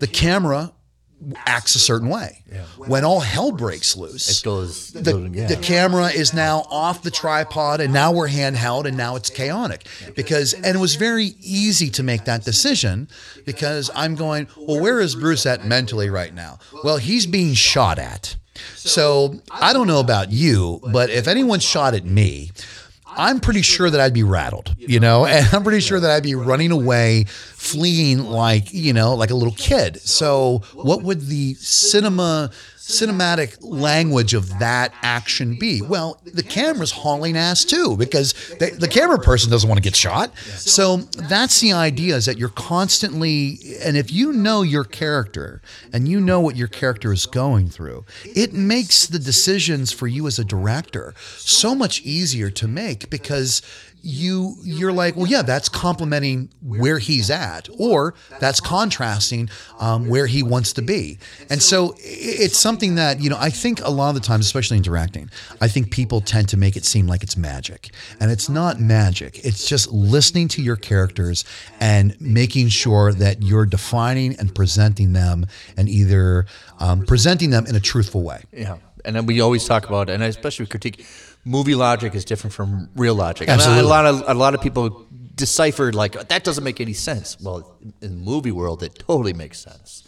[0.00, 0.72] the camera
[1.46, 2.42] acts a certain way.
[2.76, 4.90] When all hell breaks loose, It goes.
[4.92, 5.46] the, goes- yeah.
[5.46, 9.86] the camera is now off the tripod and now we're handheld and now it's chaotic
[10.14, 13.08] because and it was very easy to make that decision
[13.44, 17.98] because i'm going well where is bruce at mentally right now well he's being shot
[17.98, 18.36] at
[18.74, 22.50] so i don't know about you but if anyone shot at me
[23.16, 23.90] I'm pretty sure.
[23.90, 27.24] that I'd be rattled, you know, and I'm pretty sure that I'd be running away,
[27.24, 30.00] fleeing like, you know, like a little kid.
[30.02, 32.50] So, what would the cinema
[32.86, 35.82] cinematic language of that action be?
[35.82, 39.96] Well, the camera's hauling ass too because the, the camera person doesn't want to get
[39.96, 40.36] shot.
[40.56, 45.60] So, that's the idea is that you're constantly and if you know your character
[45.92, 50.26] and you know what your character is going through, it makes the decisions for you
[50.26, 53.62] as a director so much easier to make because
[54.06, 59.48] you you're like well yeah that's complementing where he's at or that's contrasting
[59.80, 61.18] um, where he wants to be.
[61.50, 64.76] And so it's something that you know i think a lot of the times especially
[64.76, 65.30] in directing
[65.60, 67.90] i think people tend to make it seem like it's magic.
[68.20, 69.44] And it's not magic.
[69.44, 71.44] It's just listening to your characters
[71.80, 75.46] and making sure that you're defining and presenting them
[75.76, 76.46] and either
[76.78, 78.42] um, presenting them in a truthful way.
[78.52, 81.06] Yeah, and then we always talk about, and especially critique,
[81.46, 83.48] movie logic is different from real logic.
[83.48, 83.84] And Absolutely.
[83.84, 87.40] a lot of a lot of people deciphered like that doesn't make any sense.
[87.40, 90.02] Well, in the movie world, it totally makes sense.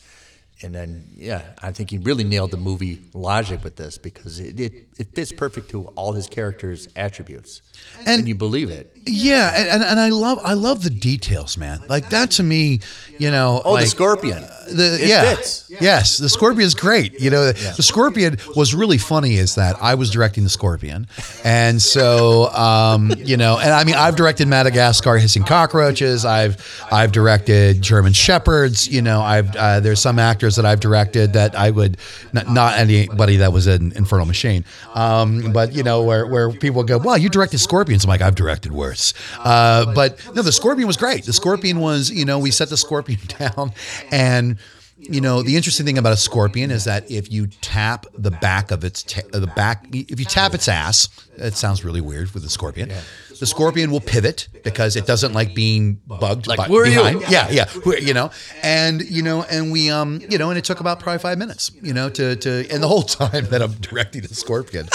[0.61, 4.59] And then, yeah, I think he really nailed the movie logic with this because it,
[4.59, 7.63] it, it fits perfect to all his characters' attributes,
[8.07, 8.93] and, you believe it.
[9.07, 11.81] Yeah, and, and, and I love I love the details, man.
[11.89, 12.81] Like that to me,
[13.19, 13.63] you know.
[13.65, 14.43] Oh, like, the scorpion.
[14.69, 15.71] The, It yeah, fits.
[15.81, 17.19] yes, the scorpion is great.
[17.21, 19.37] You know, the scorpion was really funny.
[19.37, 21.07] Is that I was directing the scorpion,
[21.45, 26.25] and so um, you know, and I mean, I've directed Madagascar hissing cockroaches.
[26.25, 28.89] I've I've directed German shepherds.
[28.89, 31.97] You know, I've uh, there's some actors that I've directed that I would
[32.33, 36.83] not, not anybody that was in Infernal Machine, um, but you know, where where people
[36.85, 38.05] go, wow, you directed scorpions.
[38.05, 39.15] I'm like, I've directed worse.
[39.39, 41.25] Uh, but no, the scorpion was great.
[41.25, 43.73] The scorpion was, you know, we set the scorpion down
[44.11, 44.59] and
[45.01, 48.73] you know the interesting thing about a scorpion is that if you tap the back
[48.73, 52.45] of its ta- the back if you tap its ass it sounds really weird with
[52.45, 52.91] a scorpion
[53.39, 56.95] the scorpion will pivot because it doesn't like being bugged Like, by- where are you?
[57.19, 57.31] behind.
[57.31, 57.67] yeah yeah
[58.01, 58.31] you know
[58.63, 61.71] and you know and we um you know and it took about probably five minutes
[61.83, 64.89] you know to to and the whole time that i'm directing the scorpion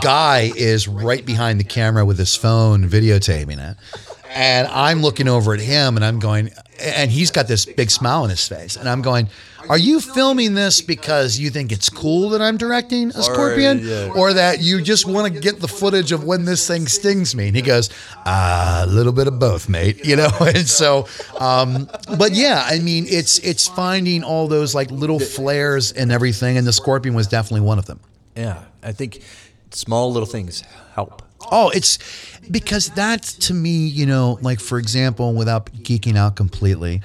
[0.00, 3.76] guy is right behind the camera with his phone videotaping it
[4.34, 8.22] and I'm looking over at him and I'm going, and he's got this big smile
[8.24, 8.76] on his face.
[8.76, 9.28] And I'm going,
[9.68, 13.80] Are you filming this because you think it's cool that I'm directing a scorpion?
[13.82, 14.10] yeah.
[14.16, 17.46] Or that you just want to get the footage of when this thing stings me?
[17.48, 17.88] And he goes,
[18.26, 20.04] "Ah, A little bit of both, mate.
[20.04, 20.30] You know?
[20.40, 21.06] And so,
[21.38, 26.56] um, but yeah, I mean, it's it's finding all those like little flares and everything.
[26.58, 28.00] And the scorpion was definitely one of them.
[28.36, 29.22] Yeah, I think
[29.70, 30.64] small little things
[30.94, 31.22] help.
[31.50, 31.98] Oh, it's
[32.50, 37.02] because that to me, you know, like for example, without geeking out completely,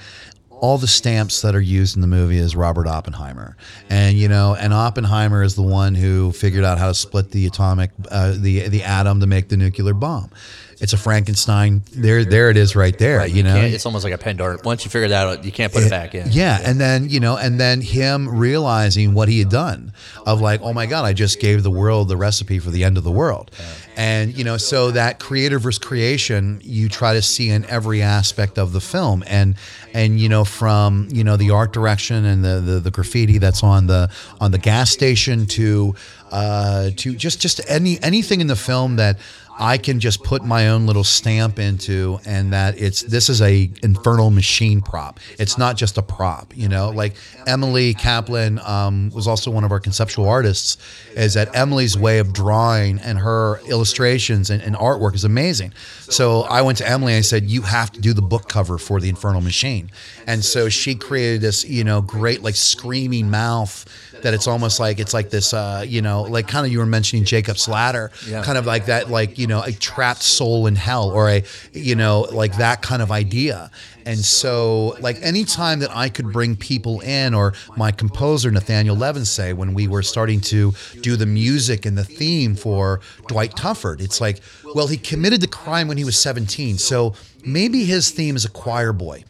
[0.49, 3.55] all the stamps that are used in the movie is Robert Oppenheimer,
[3.89, 7.45] and you know, and Oppenheimer is the one who figured out how to split the
[7.45, 10.31] atomic, uh, the the atom to make the nuclear bomb.
[10.79, 11.81] It's a Frankenstein.
[11.91, 13.25] There, there it is, right there.
[13.25, 14.59] you know, Can't- it's almost like a Pandora.
[14.63, 16.27] Once you figure that out, you can't put it back in.
[16.31, 19.91] yeah, and then you know, and then him realizing what he had done
[20.25, 22.95] of like, oh my god, I just gave the world the recipe for the end
[22.97, 23.49] of the world,
[23.97, 28.59] and you know, so that creator versus creation, you try to see in every aspect
[28.59, 29.55] of the film, and
[29.91, 33.63] and you know, from you know the art direction and the the, the graffiti that's
[33.63, 35.95] on the on the gas station to
[36.31, 39.17] uh, to just just any anything in the film that.
[39.59, 43.71] I can just put my own little stamp into, and that it's this is a
[43.81, 45.19] infernal machine prop.
[45.39, 46.91] It's not just a prop, you know.
[46.91, 47.15] Like
[47.47, 50.77] Emily Kaplan um, was also one of our conceptual artists.
[51.15, 55.73] Is that Emily's way of drawing and her illustrations and, and artwork is amazing.
[56.09, 58.77] So I went to Emily and I said, "You have to do the book cover
[58.77, 59.89] for the Infernal Machine,"
[60.25, 63.85] and so she created this, you know, great like screaming mouth
[64.27, 66.85] that it's almost like it's like this uh, you know like kind of you were
[66.85, 68.43] mentioning Jacob's ladder Yeah.
[68.43, 71.95] kind of like that like you know a trapped soul in hell or a you
[71.95, 73.71] know like that kind of idea.
[74.05, 79.25] And so like anytime that I could bring people in or my composer Nathaniel Levin
[79.25, 84.01] say when we were starting to do the music and the theme for Dwight Tufford
[84.01, 84.39] it's like
[84.75, 87.15] well he committed the crime when he was 17 so
[87.45, 89.23] maybe his theme is a choir boy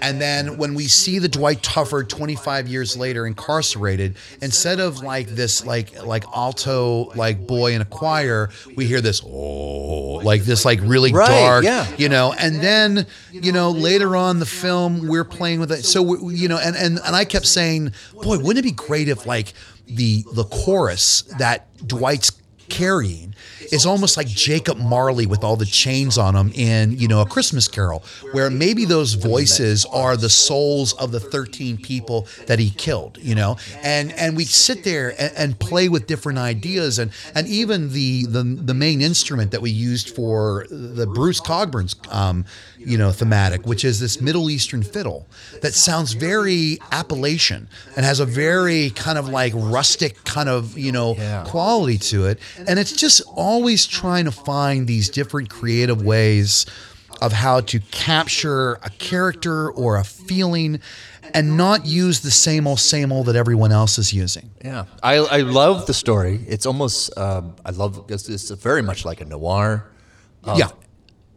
[0.00, 5.28] and then when we see the Dwight Tufford 25 years later incarcerated, instead of like
[5.28, 10.64] this like like alto like boy in a choir, we hear this oh like this
[10.64, 11.86] like really Right, dark, yeah.
[11.96, 12.34] you know.
[12.38, 15.84] And then you know later on the film we're playing with it.
[15.84, 19.08] So we, you know, and and and I kept saying, boy, wouldn't it be great
[19.08, 19.52] if like
[19.86, 22.32] the the chorus that Dwight's
[22.68, 23.34] carrying
[23.72, 27.26] is almost like Jacob Marley with all the chains on him in, you know, A
[27.26, 32.70] Christmas Carol, where maybe those voices are the souls of the 13 people that he
[32.70, 33.56] killed, you know?
[33.82, 38.26] And and we sit there and, and play with different ideas and and even the
[38.26, 42.44] the the main instrument that we used for the Bruce Cogsworth's um,
[42.78, 45.26] you know, thematic, which is this Middle Eastern fiddle
[45.62, 50.92] that sounds very Appalachian and has a very kind of like rustic kind of, you
[50.92, 51.44] know, Yeah.
[51.46, 52.38] quality to it.
[52.66, 56.66] And it's just always trying to find these different creative ways
[57.20, 60.80] of how to capture a character or a feeling
[61.34, 64.50] and not use the same old, same old that everyone else is using.
[64.64, 66.40] Yeah, I, I love the story.
[66.46, 69.90] It's almost um, I love it's, it's very much like a noir.
[70.44, 70.70] of yeah.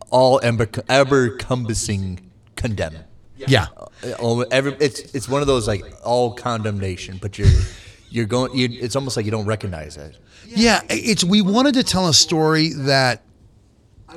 [0.09, 2.95] all ever ever encompassing condemn.
[3.35, 3.67] Yeah.
[4.03, 7.49] Uh, every- it's it's one of those like all condemnation, but you're
[8.09, 8.55] you're going.
[8.55, 10.17] You, it's almost like you don't recognize it.
[10.55, 13.23] Yeah, it's we wanted to tell a story that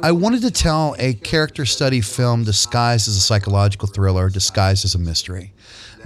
[0.02, 4.94] I wanted to tell a character study film disguised as a psychological thriller, disguised as
[4.94, 5.52] a mystery.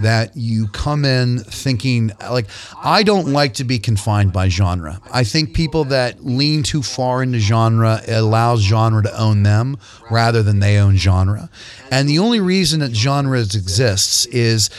[0.00, 2.46] that you come in thinking like
[2.82, 5.00] I don't like to be confined by genre.
[5.12, 9.76] I think people that lean too far into genre allows genre to own them
[10.10, 11.50] rather than they own genre.
[11.90, 14.70] And the only reason that genres exists is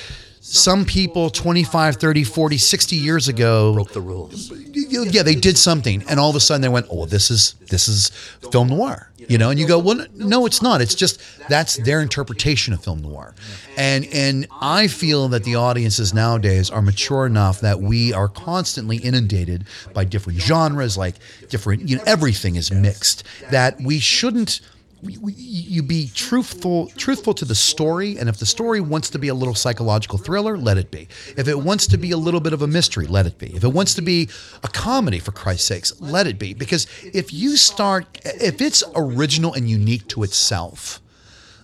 [0.50, 4.52] some people 25 30 40 60 years ago Broke the rules.
[4.74, 7.88] yeah they did something and all of a sudden they went oh this is this
[7.88, 8.10] is
[8.52, 12.02] film noir you know and you go well no it's not it's just that's their
[12.02, 13.36] interpretation of film noir
[13.78, 18.97] and and i feel that the audiences nowadays are mature enough that we are constantly
[18.97, 21.16] inundated by different genres like
[21.50, 24.62] different you know everything is mixed that we shouldn't
[25.02, 29.34] you be truthful truthful to the story and if the story wants to be a
[29.34, 31.08] little psychological thriller let it be.
[31.38, 33.56] If it wants to be a little bit of a mystery let it be.
[33.56, 34.30] If it wants to be
[34.64, 36.54] a comedy for christ's sakes let it be.
[36.54, 41.02] Because if you start if it's original and unique to itself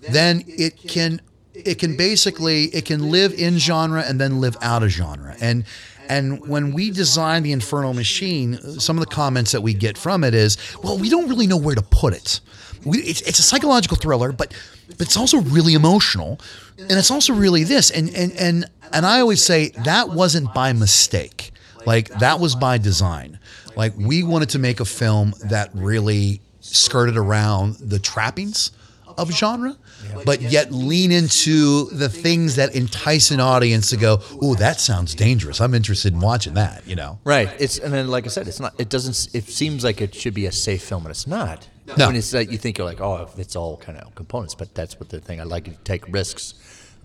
[0.10, 1.22] then it can
[1.54, 5.36] it can basically it can live in genre and then live out of genre.
[5.42, 5.66] And
[6.08, 10.24] and when we design the infernal machine some of the comments that we get from
[10.24, 12.40] it is well we don't really know where to put it
[12.86, 14.54] it's, it's a psychological thriller but
[14.90, 16.40] but it's also really emotional
[16.78, 20.74] and it's also really this and and and and i always say that wasn't by
[20.74, 21.52] mistake
[21.86, 23.40] like that was by design
[23.76, 28.72] like we wanted to make a film that really skirted around the trappings
[29.18, 29.78] of genre,
[30.26, 35.16] but yet lean into the things that entice an audience to go, "Oh, that sounds
[35.16, 35.62] dangerous.
[35.62, 37.20] I'm interested in watching that." You know?
[37.24, 37.50] Right.
[37.60, 38.74] It's and then like I said, it's not.
[38.78, 39.34] It doesn't.
[39.34, 41.68] It seems like it should be a safe film, and it's not.
[41.98, 42.08] No.
[42.08, 45.00] When it's like you think you're like, oh, it's all kind of components, but that's
[45.00, 45.40] what the thing.
[45.40, 46.56] I like to take risks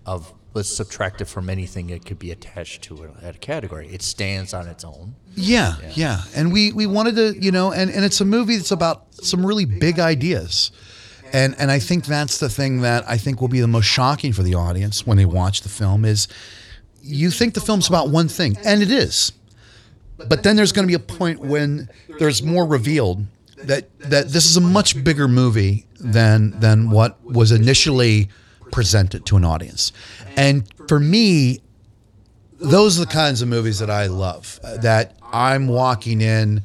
[0.05, 3.87] of let's subtract it from anything it could be attached to a, a category.
[3.87, 5.15] It stands on its own.
[5.35, 6.23] Yeah, yeah.
[6.35, 9.45] And we we wanted to, you know, and and it's a movie that's about some
[9.45, 10.71] really big ideas.
[11.31, 14.33] And and I think that's the thing that I think will be the most shocking
[14.33, 16.27] for the audience when they watch the film is
[17.01, 19.31] you think the film's about one thing, and it is.
[20.27, 23.25] But then there's going to be a point when there's more revealed
[23.67, 28.29] that that this is a much bigger movie than than what was initially
[28.71, 29.91] presented to an audience.
[30.35, 31.59] And for me,
[32.59, 34.59] those are the kinds of movies that I love.
[34.63, 36.63] uh, That I'm walking in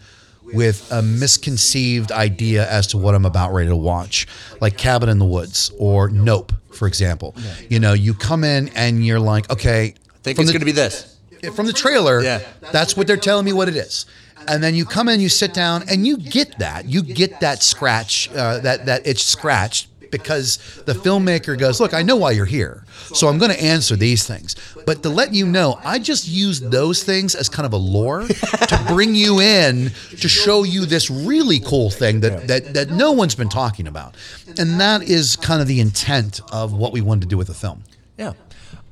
[0.53, 4.26] with a misconceived idea as to what I'm about ready to watch,
[4.61, 7.34] like Cabin in the Woods or Nope, for example.
[7.68, 10.70] You know, you come in and you're like, okay, I think it's going to be
[10.72, 11.16] this.
[11.55, 12.40] from the trailer, Yeah.
[12.72, 14.07] that's what they're telling me what it is.
[14.49, 16.86] And then you come in, you sit down, and you get that.
[16.86, 22.03] You get that scratch, uh, that that itch scratched because the filmmaker goes, "Look, I
[22.03, 25.47] know why you're here, so I'm going to answer these things." But to let you
[25.47, 29.90] know, I just use those things as kind of a lure to bring you in
[30.20, 34.14] to show you this really cool thing that that that no one's been talking about,
[34.59, 37.55] and that is kind of the intent of what we wanted to do with the
[37.55, 37.82] film.
[38.16, 38.32] Yeah.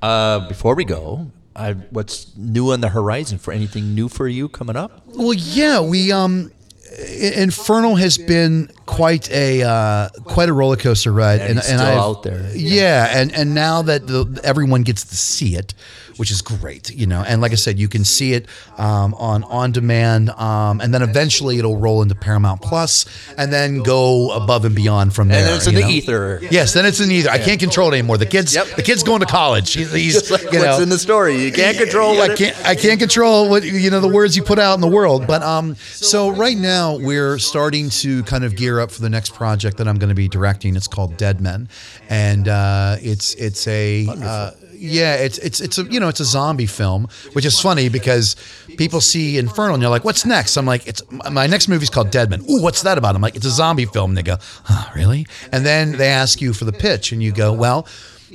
[0.03, 4.49] Uh, before we go, I, what's new on the horizon for anything new for you
[4.49, 5.03] coming up?
[5.07, 6.51] Well, yeah, we um,
[6.99, 11.81] I- Infernal has been quite a uh, quite a roller coaster ride, And it's still
[11.81, 12.51] I've- out there.
[12.55, 15.75] Yeah, and and now that the, everyone gets to see it,
[16.17, 17.23] which is great, you know.
[17.27, 18.47] And like I said, you can see it
[18.79, 23.07] um, on on demand, um, and then eventually it'll roll into Paramount Plus,
[23.37, 25.39] and then go above and beyond from there.
[25.39, 25.89] And then it's in the know?
[25.89, 26.41] ether.
[26.51, 27.31] Yes, then it's in either.
[27.31, 28.19] I can't control it anymore.
[28.19, 28.77] The kids, Yep.
[28.77, 29.73] the kid's going to college.
[29.73, 31.43] He's, he's like you what's know, in the story.
[31.43, 32.57] You can't control I can't.
[32.65, 35.27] I can't control what you know the words you put out in the world.
[35.27, 39.35] But um, so right now we're starting to kind of gear up for the next
[39.35, 40.77] project that I'm going to be directing.
[40.77, 41.69] It's called Dead Men,
[42.09, 44.07] and uh, it's it's a.
[44.07, 47.89] Uh, yeah, it's it's it's a you know it's a zombie film, which is funny
[47.89, 48.37] because
[48.77, 50.57] people see Infernal and you're like, what's next?
[50.57, 52.43] I'm like, it's my next movie's called Dead Men.
[52.51, 53.15] Ooh, what's that about?
[53.15, 54.11] I'm like, it's a zombie film.
[54.11, 55.27] And they go, huh, really?
[55.53, 57.87] And then they ask you for the pitch, and you go, well,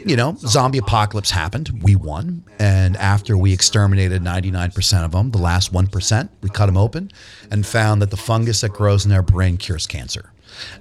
[0.06, 1.82] you know, zombie apocalypse happened.
[1.84, 2.44] We won.
[2.60, 7.12] And after we exterminated 99% of them, the last 1%, we cut them open
[7.52, 10.32] and found that the fungus that grows in their brain cures cancer.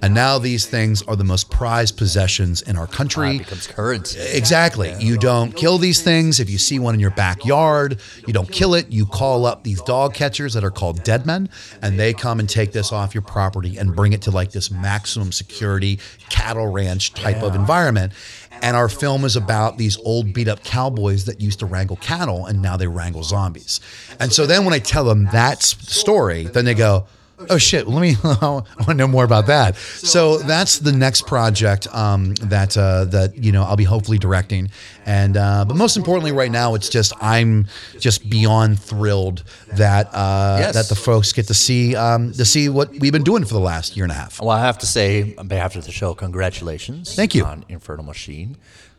[0.01, 3.37] And now these things are the most prized possessions in our country.
[3.37, 4.19] It becomes currency.
[4.19, 4.93] Exactly.
[4.99, 6.39] You don't kill these things.
[6.39, 8.91] If you see one in your backyard, you don't kill it.
[8.91, 11.49] You call up these dog catchers that are called dead men,
[11.81, 14.71] and they come and take this off your property and bring it to like this
[14.71, 18.13] maximum security cattle ranch type of environment.
[18.61, 22.45] And our film is about these old beat up cowboys that used to wrangle cattle
[22.45, 23.79] and now they wrangle zombies.
[24.19, 27.07] And so then when I tell them that story, then they go,
[27.49, 27.87] Oh shit!
[27.87, 28.15] Let me.
[28.23, 29.75] I want to know more about that.
[29.77, 34.69] So that's the next project um, that uh, that you know I'll be hopefully directing,
[35.05, 37.67] and uh, but most importantly, right now it's just I'm
[37.99, 39.43] just beyond thrilled
[39.73, 40.73] that uh, Yes.
[40.75, 43.59] that the folks get to see um, to see what we've been doing for the
[43.59, 44.41] last year and a half.
[44.41, 47.15] Well, I have to say, on behalf of the show, congratulations.
[47.15, 47.45] Thank you.
[47.45, 48.57] On Infernal Machine.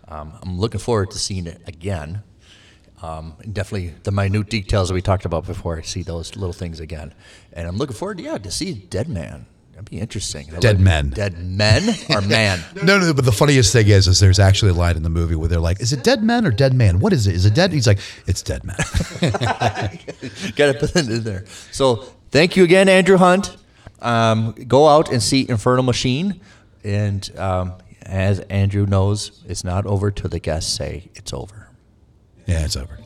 [0.09, 2.23] Um, I'm looking forward to seeing it again.
[3.03, 5.79] Um, and definitely the minute details that we talked about before.
[5.79, 7.15] I see those little things again,
[7.53, 9.47] and I'm looking forward to yeah to see Dead Man.
[9.73, 10.49] That'd be interesting.
[10.55, 11.09] I Dead like- men.
[11.11, 12.61] Dead men or man?
[12.85, 15.35] No, no, but the funniest thing is, is there's actually a line in the movie
[15.35, 16.99] where they're like, "Is it dead man or dead man?
[17.01, 17.35] What is it?
[17.35, 18.77] Is it dead?" He's like, "It's dead man."
[20.57, 21.45] Got to put it in there.
[21.73, 21.97] So
[22.31, 23.57] thank you again, Andrew Hunt.
[24.03, 26.41] Um, go out and see Infernal Machine,
[26.85, 27.73] and um,
[28.03, 31.60] as Andrew knows, it's not over till the guests say it's over.
[32.47, 32.99] Yeah, it's over.